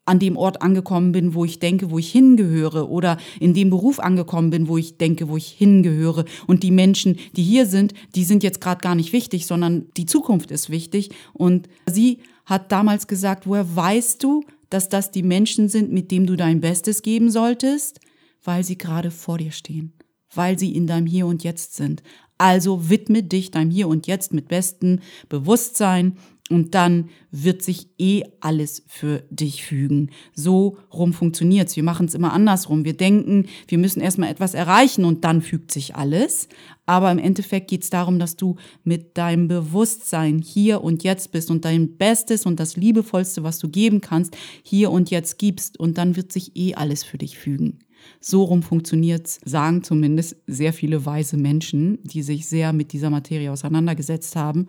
an 0.05 0.19
dem 0.19 0.35
Ort 0.35 0.61
angekommen 0.61 1.11
bin, 1.13 1.33
wo 1.33 1.45
ich 1.45 1.59
denke, 1.59 1.89
wo 1.89 1.97
ich 1.97 2.11
hingehöre 2.11 2.89
oder 2.89 3.17
in 3.39 3.53
dem 3.53 3.69
Beruf 3.69 3.99
angekommen 3.99 4.49
bin, 4.49 4.67
wo 4.67 4.77
ich 4.77 4.97
denke, 4.97 5.29
wo 5.29 5.37
ich 5.37 5.47
hingehöre. 5.47 6.25
Und 6.45 6.63
die 6.63 6.71
Menschen, 6.71 7.17
die 7.35 7.43
hier 7.43 7.65
sind, 7.65 7.93
die 8.15 8.25
sind 8.25 8.43
jetzt 8.43 8.59
gerade 8.59 8.81
gar 8.81 8.95
nicht 8.95 9.13
wichtig, 9.13 9.45
sondern 9.45 9.85
die 9.95 10.05
Zukunft 10.05 10.51
ist 10.51 10.69
wichtig. 10.69 11.11
Und 11.31 11.69
sie 11.85 12.19
hat 12.45 12.71
damals 12.71 13.07
gesagt, 13.07 13.47
woher 13.47 13.75
weißt 13.75 14.21
du, 14.21 14.43
dass 14.69 14.89
das 14.89 15.11
die 15.11 15.23
Menschen 15.23 15.69
sind, 15.69 15.91
mit 15.91 16.11
denen 16.11 16.27
du 16.27 16.35
dein 16.35 16.59
Bestes 16.59 17.01
geben 17.01 17.29
solltest? 17.29 17.99
Weil 18.43 18.65
sie 18.65 18.77
gerade 18.77 19.09
vor 19.09 19.37
dir 19.37 19.51
stehen, 19.51 19.93
weil 20.35 20.57
sie 20.59 20.75
in 20.75 20.87
deinem 20.87 21.07
Hier 21.07 21.27
und 21.27 21.43
Jetzt 21.43 21.75
sind. 21.75 22.03
Also 22.37 22.89
widme 22.89 23.23
dich 23.23 23.51
deinem 23.51 23.71
Hier 23.71 23.87
und 23.87 24.07
Jetzt 24.07 24.33
mit 24.33 24.47
bestem 24.47 24.99
Bewusstsein 25.29 26.17
und 26.49 26.75
dann 26.75 27.09
wird 27.31 27.61
sich 27.61 27.87
eh 27.97 28.23
alles 28.41 28.83
für 28.87 29.23
dich 29.29 29.63
fügen. 29.63 30.11
So 30.35 30.77
rum 30.93 31.13
funktioniert's. 31.13 31.75
Wir 31.75 31.83
machen 31.83 32.05
es 32.05 32.13
immer 32.13 32.33
andersrum. 32.33 32.83
Wir 32.83 32.97
denken, 32.97 33.45
wir 33.67 33.77
müssen 33.77 34.01
erstmal 34.01 34.29
etwas 34.29 34.53
erreichen 34.53 35.05
und 35.05 35.23
dann 35.23 35.41
fügt 35.41 35.71
sich 35.71 35.95
alles. 35.95 36.49
Aber 36.85 37.11
im 37.11 37.17
Endeffekt 37.17 37.69
geht's 37.69 37.89
darum, 37.89 38.19
dass 38.19 38.35
du 38.35 38.57
mit 38.83 39.17
deinem 39.17 39.47
Bewusstsein 39.47 40.39
hier 40.39 40.83
und 40.83 41.03
jetzt 41.03 41.31
bist 41.31 41.49
und 41.49 41.63
dein 41.63 41.95
Bestes 41.97 42.45
und 42.45 42.59
das 42.59 42.75
Liebevollste, 42.75 43.43
was 43.43 43.57
du 43.59 43.69
geben 43.69 44.01
kannst, 44.01 44.35
hier 44.63 44.91
und 44.91 45.11
jetzt 45.11 45.39
gibst. 45.39 45.79
Und 45.79 45.97
dann 45.97 46.17
wird 46.17 46.33
sich 46.33 46.57
eh 46.57 46.75
alles 46.75 47.05
für 47.05 47.17
dich 47.17 47.37
fügen. 47.37 47.79
So 48.19 48.43
rum 48.43 48.63
funktioniert's, 48.63 49.39
sagen 49.45 49.83
zumindest 49.83 50.37
sehr 50.47 50.73
viele 50.73 51.05
weise 51.05 51.37
Menschen, 51.37 51.99
die 52.03 52.23
sich 52.23 52.47
sehr 52.47 52.73
mit 52.73 52.93
dieser 52.93 53.09
Materie 53.09 53.51
auseinandergesetzt 53.51 54.35
haben. 54.35 54.67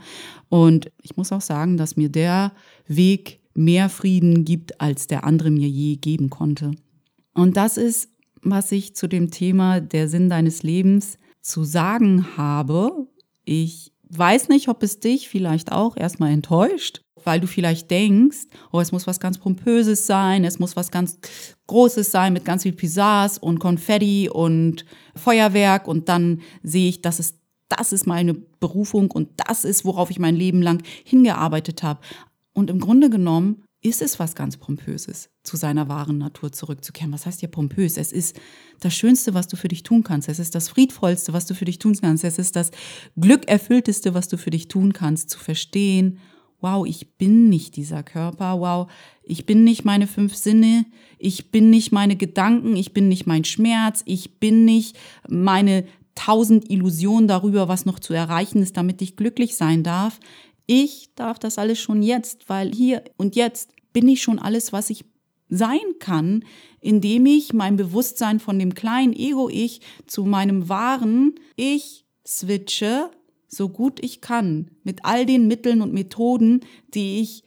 Und 0.49 0.91
ich 1.03 1.17
muss 1.17 1.33
auch 1.33 1.41
sagen, 1.41 1.77
dass 1.77 1.97
mir 1.97 2.09
der 2.09 2.53
Weg 2.87 3.41
mehr 3.55 3.89
Frieden 3.89 4.45
gibt, 4.45 4.81
als 4.81 5.07
der 5.07 5.25
andere 5.25 5.51
mir 5.51 5.69
je 5.69 5.97
geben 5.97 6.31
konnte. 6.31 6.73
Und 7.35 7.57
das 7.57 7.77
ist, 7.77 8.11
was 8.43 8.71
ich 8.73 8.95
zu 8.95 9.09
dem 9.09 9.31
Thema 9.31 9.81
der 9.81 10.09
Sinn 10.09 10.29
deines 10.29 10.63
Lebens 10.63 11.19
zu 11.41 11.65
sagen 11.65 12.37
habe. 12.37 13.09
Ich 13.45 13.94
weiß 14.11 14.49
nicht, 14.49 14.69
ob 14.69 14.83
es 14.83 15.01
dich 15.01 15.29
vielleicht 15.29 15.73
auch 15.73 15.97
erstmal 15.97 16.33
enttäuscht, 16.33 17.03
weil 17.25 17.41
du 17.41 17.47
vielleicht 17.47 17.91
denkst, 17.91 18.47
oh, 18.73 18.81
es 18.81 18.93
muss 18.93 19.07
was 19.07 19.21
ganz 19.21 19.39
Pompöses 19.39 20.07
sein, 20.07 20.45
es 20.45 20.59
muss 20.59 20.77
was 20.77 20.91
ganz 20.91 21.19
Großes 21.67 22.11
sein 22.11 22.33
mit 22.33 22.45
ganz 22.45 22.63
viel 22.63 22.73
Pisars 22.73 23.39
und 23.39 23.59
Konfetti 23.59 24.29
und 24.31 24.85
Feuerwerk 25.17 25.89
und 25.89 26.09
dann 26.09 26.43
sehe 26.63 26.89
ich, 26.89 27.03
das 27.03 27.19
ist, 27.19 27.39
das 27.69 27.93
ist 27.93 28.07
meine 28.07 28.35
Berufung 28.35 29.11
und 29.11 29.31
das 29.49 29.65
ist, 29.65 29.85
worauf 29.85 30.11
ich 30.11 30.19
mein 30.19 30.37
Leben 30.37 30.61
lang 30.61 30.83
hingearbeitet 31.05 31.83
habe. 31.83 32.01
Und 32.53 32.71
im 32.71 32.81
Grunde 32.81 33.11
genommen 33.11 33.65
ist 33.85 34.01
es 34.01 34.19
was 34.19 34.35
ganz 34.35 34.57
Pompöses, 34.57 35.29
zu 35.43 35.59
seiner 35.59 35.89
wahren 35.89 36.17
Natur 36.17 36.51
zurückzukehren. 36.51 37.13
Was 37.13 37.27
heißt 37.27 37.41
hier 37.41 37.51
pompös? 37.51 37.99
Es 37.99 38.13
ist 38.13 38.41
das 38.81 38.95
Schönste, 38.95 39.35
was 39.35 39.47
du 39.47 39.57
für 39.57 39.69
dich 39.69 39.83
tun 39.83 40.03
kannst. 40.03 40.29
Es 40.29 40.39
ist 40.39 40.55
das 40.55 40.71
Friedvollste, 40.71 41.35
was 41.35 41.45
du 41.45 41.55
für 41.55 41.67
dich 41.67 41.79
tun 41.79 41.95
kannst. 42.01 42.25
Es 42.25 42.39
ist 42.39 42.57
das 42.57 42.71
Glückerfüllteste, 43.21 44.15
was 44.15 44.29
du 44.29 44.39
für 44.39 44.49
dich 44.49 44.69
tun 44.69 44.95
kannst, 44.95 45.29
zu 45.29 45.39
verstehen, 45.39 46.19
wow, 46.61 46.87
ich 46.87 47.19
bin 47.19 47.51
nicht 47.51 47.77
dieser 47.77 48.03
Körper, 48.03 48.59
wow, 48.59 48.91
ich 49.23 49.45
bin 49.45 49.65
nicht 49.65 49.85
meine 49.85 50.07
fünf 50.07 50.35
Sinne, 50.35 50.87
ich 51.19 51.51
bin 51.51 51.69
nicht 51.69 51.93
meine 51.93 52.17
Gedanken, 52.17 52.77
ich 52.77 52.95
bin 52.95 53.09
nicht 53.09 53.27
mein 53.27 53.45
Schmerz, 53.45 54.03
ich 54.07 54.41
bin 54.41 54.65
nicht 54.65 54.97
meine 55.29 55.85
tausend 56.15 56.71
Illusionen 56.71 57.29
darüber, 57.29 57.69
was 57.69 57.85
noch 57.85 57.99
zu 57.99 58.15
erreichen 58.15 58.63
ist, 58.63 58.79
damit 58.79 59.03
ich 59.03 59.17
glücklich 59.17 59.57
sein 59.57 59.83
darf. 59.83 60.21
Ich 60.65 61.11
darf 61.17 61.39
das 61.39 61.59
alles 61.59 61.79
schon 61.79 62.03
jetzt, 62.03 62.49
weil 62.49 62.73
hier 62.73 63.05
und 63.19 63.37
jetzt 63.37 63.74
bin 63.95 64.07
ich 64.09 64.21
schon 64.21 64.39
alles, 64.39 64.75
was 64.75 64.91
ich 64.91 65.07
sein 65.49 65.99
kann, 65.99 66.45
indem 66.81 67.25
ich 67.25 67.55
mein 67.55 67.77
Bewusstsein 67.77 68.41
von 68.41 68.59
dem 68.59 68.75
kleinen 68.75 69.15
Ego-Ich 69.15 69.81
zu 70.07 70.25
meinem 70.25 70.69
wahren 70.69 71.35
Ich 71.57 72.05
switche 72.27 73.11
so 73.49 73.69
gut 73.69 74.01
ich 74.03 74.21
kann, 74.21 74.71
mit 74.83 75.05
all 75.05 75.25
den 75.25 75.47
Mitteln 75.47 75.81
und 75.81 75.95
Methoden, 75.95 76.61
die 76.93 77.21
ich 77.21 77.45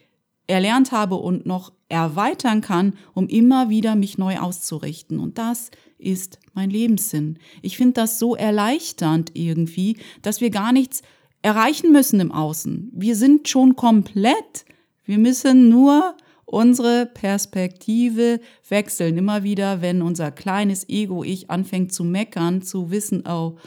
erlernt 0.47 0.93
habe 0.93 1.15
und 1.15 1.45
noch 1.45 1.73
erweitern 1.89 2.61
kann, 2.61 2.93
um 3.13 3.27
immer 3.27 3.69
wieder 3.69 3.95
mich 3.95 4.17
neu 4.17 4.37
auszurichten. 4.37 5.19
Und 5.19 5.37
das 5.37 5.69
ist 5.97 6.39
mein 6.53 6.69
Lebenssinn. 6.69 7.39
Ich 7.61 7.75
finde 7.75 7.93
das 7.93 8.19
so 8.19 8.35
erleichternd 8.35 9.31
irgendwie, 9.33 9.97
dass 10.21 10.39
wir 10.39 10.49
gar 10.49 10.71
nichts 10.71 11.01
erreichen 11.41 11.91
müssen 11.91 12.19
im 12.19 12.31
Außen. 12.31 12.91
Wir 12.93 13.15
sind 13.15 13.49
schon 13.49 13.75
komplett. 13.75 14.65
Wir 15.03 15.17
müssen 15.17 15.69
nur 15.69 16.15
unsere 16.47 17.05
Perspektive 17.05 18.39
wechseln. 18.67 19.17
Immer 19.17 19.43
wieder, 19.43 19.81
wenn 19.81 20.01
unser 20.01 20.31
kleines 20.31 20.89
Ego-Ich 20.89 21.51
anfängt 21.51 21.93
zu 21.93 22.03
meckern, 22.03 22.63
zu 22.63 22.89
wissen, 22.89 23.23
oh, 23.27 23.57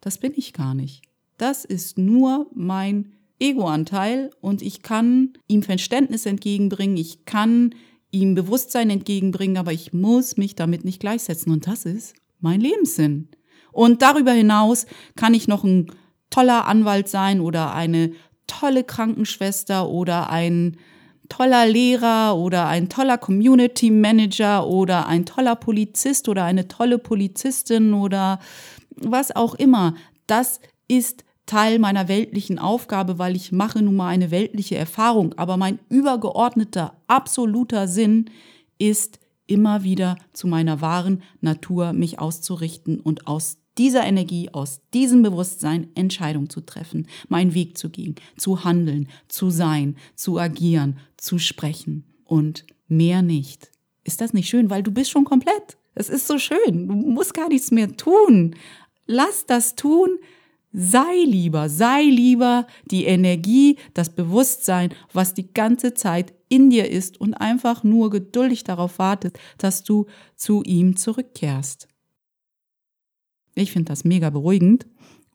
das 0.00 0.18
bin 0.18 0.32
ich 0.36 0.54
gar 0.54 0.74
nicht. 0.74 1.02
Das 1.36 1.64
ist 1.64 1.98
nur 1.98 2.46
mein 2.54 3.12
Ego-Anteil 3.40 4.30
und 4.40 4.62
ich 4.62 4.82
kann 4.82 5.32
ihm 5.48 5.62
Verständnis 5.62 6.24
entgegenbringen, 6.24 6.96
ich 6.96 7.24
kann 7.24 7.74
ihm 8.12 8.34
Bewusstsein 8.34 8.90
entgegenbringen, 8.90 9.56
aber 9.56 9.72
ich 9.72 9.92
muss 9.92 10.36
mich 10.36 10.54
damit 10.54 10.84
nicht 10.84 11.00
gleichsetzen 11.00 11.52
und 11.52 11.66
das 11.66 11.84
ist 11.84 12.14
mein 12.38 12.60
Lebenssinn. 12.60 13.28
Und 13.72 14.02
darüber 14.02 14.32
hinaus 14.32 14.86
kann 15.16 15.34
ich 15.34 15.48
noch 15.48 15.64
ein 15.64 15.90
toller 16.28 16.66
Anwalt 16.66 17.08
sein 17.08 17.40
oder 17.40 17.74
eine 17.74 18.12
tolle 18.46 18.84
Krankenschwester 18.84 19.88
oder 19.88 20.30
ein 20.30 20.76
toller 21.30 21.66
Lehrer 21.66 22.36
oder 22.36 22.66
ein 22.66 22.90
toller 22.90 23.16
Community 23.16 23.90
Manager 23.90 24.66
oder 24.66 25.06
ein 25.06 25.24
toller 25.24 25.56
Polizist 25.56 26.28
oder 26.28 26.44
eine 26.44 26.68
tolle 26.68 26.98
Polizistin 26.98 27.94
oder 27.94 28.38
was 28.96 29.34
auch 29.34 29.54
immer. 29.54 29.94
Das 30.26 30.60
ist 30.88 31.24
Teil 31.46 31.78
meiner 31.78 32.06
weltlichen 32.08 32.58
Aufgabe, 32.58 33.18
weil 33.18 33.34
ich 33.34 33.50
mache 33.50 33.82
nun 33.82 33.96
mal 33.96 34.08
eine 34.08 34.30
weltliche 34.30 34.76
Erfahrung. 34.76 35.32
Aber 35.38 35.56
mein 35.56 35.78
übergeordneter, 35.88 36.94
absoluter 37.06 37.88
Sinn 37.88 38.26
ist 38.78 39.18
immer 39.46 39.82
wieder 39.82 40.16
zu 40.32 40.46
meiner 40.46 40.80
wahren 40.80 41.22
Natur 41.40 41.92
mich 41.92 42.18
auszurichten 42.18 43.00
und 43.00 43.26
aus 43.26 43.58
dieser 43.78 44.04
Energie, 44.04 44.50
aus 44.52 44.80
diesem 44.92 45.22
Bewusstsein 45.22 45.88
Entscheidungen 45.94 46.50
zu 46.50 46.60
treffen, 46.60 47.06
meinen 47.28 47.54
Weg 47.54 47.78
zu 47.78 47.88
gehen, 47.88 48.14
zu 48.36 48.64
handeln, 48.64 49.08
zu 49.28 49.50
sein, 49.50 49.96
zu 50.14 50.38
agieren, 50.38 50.98
zu 51.20 51.38
sprechen 51.38 52.04
und 52.24 52.66
mehr 52.88 53.22
nicht. 53.22 53.70
Ist 54.04 54.20
das 54.20 54.32
nicht 54.32 54.48
schön? 54.48 54.70
Weil 54.70 54.82
du 54.82 54.90
bist 54.90 55.10
schon 55.10 55.24
komplett. 55.24 55.76
Es 55.94 56.08
ist 56.08 56.26
so 56.26 56.38
schön. 56.38 56.88
Du 56.88 56.94
musst 56.94 57.34
gar 57.34 57.48
nichts 57.48 57.70
mehr 57.70 57.96
tun. 57.96 58.56
Lass 59.06 59.46
das 59.46 59.74
tun, 59.74 60.18
Sei 60.72 61.24
lieber, 61.24 61.68
sei 61.68 62.02
lieber 62.04 62.66
die 62.84 63.04
Energie, 63.04 63.76
das 63.92 64.08
Bewusstsein, 64.10 64.94
was 65.12 65.34
die 65.34 65.52
ganze 65.52 65.94
Zeit 65.94 66.32
in 66.48 66.70
dir 66.70 66.88
ist 66.88 67.20
und 67.20 67.34
einfach 67.34 67.82
nur 67.82 68.10
geduldig 68.10 68.62
darauf 68.62 69.00
wartet, 69.00 69.38
dass 69.58 69.82
du 69.82 70.06
zu 70.36 70.62
ihm 70.62 70.96
zurückkehrst. 70.96 71.88
Ich 73.56 73.72
finde 73.72 73.90
das 73.90 74.04
mega 74.04 74.30
beruhigend 74.30 74.86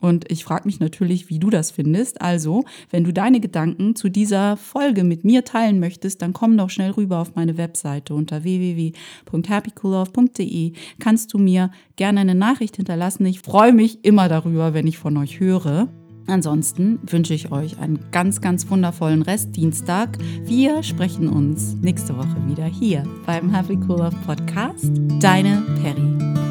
und 0.06 0.32
ich 0.32 0.44
frage 0.44 0.66
mich 0.66 0.80
natürlich, 0.80 1.30
wie 1.30 1.40
du 1.40 1.50
das 1.50 1.72
findest. 1.72 2.22
Also, 2.22 2.64
wenn 2.92 3.04
du 3.04 3.12
deine 3.12 3.40
Gedanken 3.40 3.96
zu 3.96 4.10
dieser 4.10 4.56
Folge 4.56 5.04
mit 5.04 5.26
mir 5.26 5.44
teilen 5.44 5.80
möchtest, 5.80 6.22
dann 6.22 6.32
komm 6.32 6.56
doch 6.58 6.70
schnell 6.70 6.92
rüber 6.92 7.18
auf 7.18 7.34
meine 7.34 7.58
Webseite 7.58 8.14
unter 8.14 8.44
www.happycoolove.de. 8.44 10.74
Kannst 11.00 11.34
du 11.34 11.40
mir 11.40 11.72
gerne 11.96 12.20
eine 12.20 12.36
Nachricht 12.36 12.76
hinterlassen. 12.76 13.26
Ich 13.26 13.40
freue 13.40 13.74
mich 13.74 14.06
immer 14.06 14.30
darüber, 14.30 14.76
wenn 14.76 14.86
ich 14.86 15.00
von 15.00 15.18
euch 15.18 15.40
höre. 15.40 15.90
Ansonsten 16.28 17.00
wünsche 17.04 17.34
ich 17.34 17.52
euch 17.52 17.80
einen 17.80 18.00
ganz, 18.12 18.42
ganz 18.42 18.70
wundervollen 18.70 19.24
Restdienstag. 19.24 20.20
Wir 20.44 20.84
sprechen 20.84 21.30
uns 21.30 21.76
nächste 21.82 22.16
Woche 22.16 22.38
wieder 22.48 22.66
hier 22.66 23.06
beim 23.26 23.52
Happy 23.52 23.80
Cool 23.88 23.98
Love 24.00 24.18
Podcast. 24.26 24.92
Deine 25.20 25.64
Perry. 25.82 26.45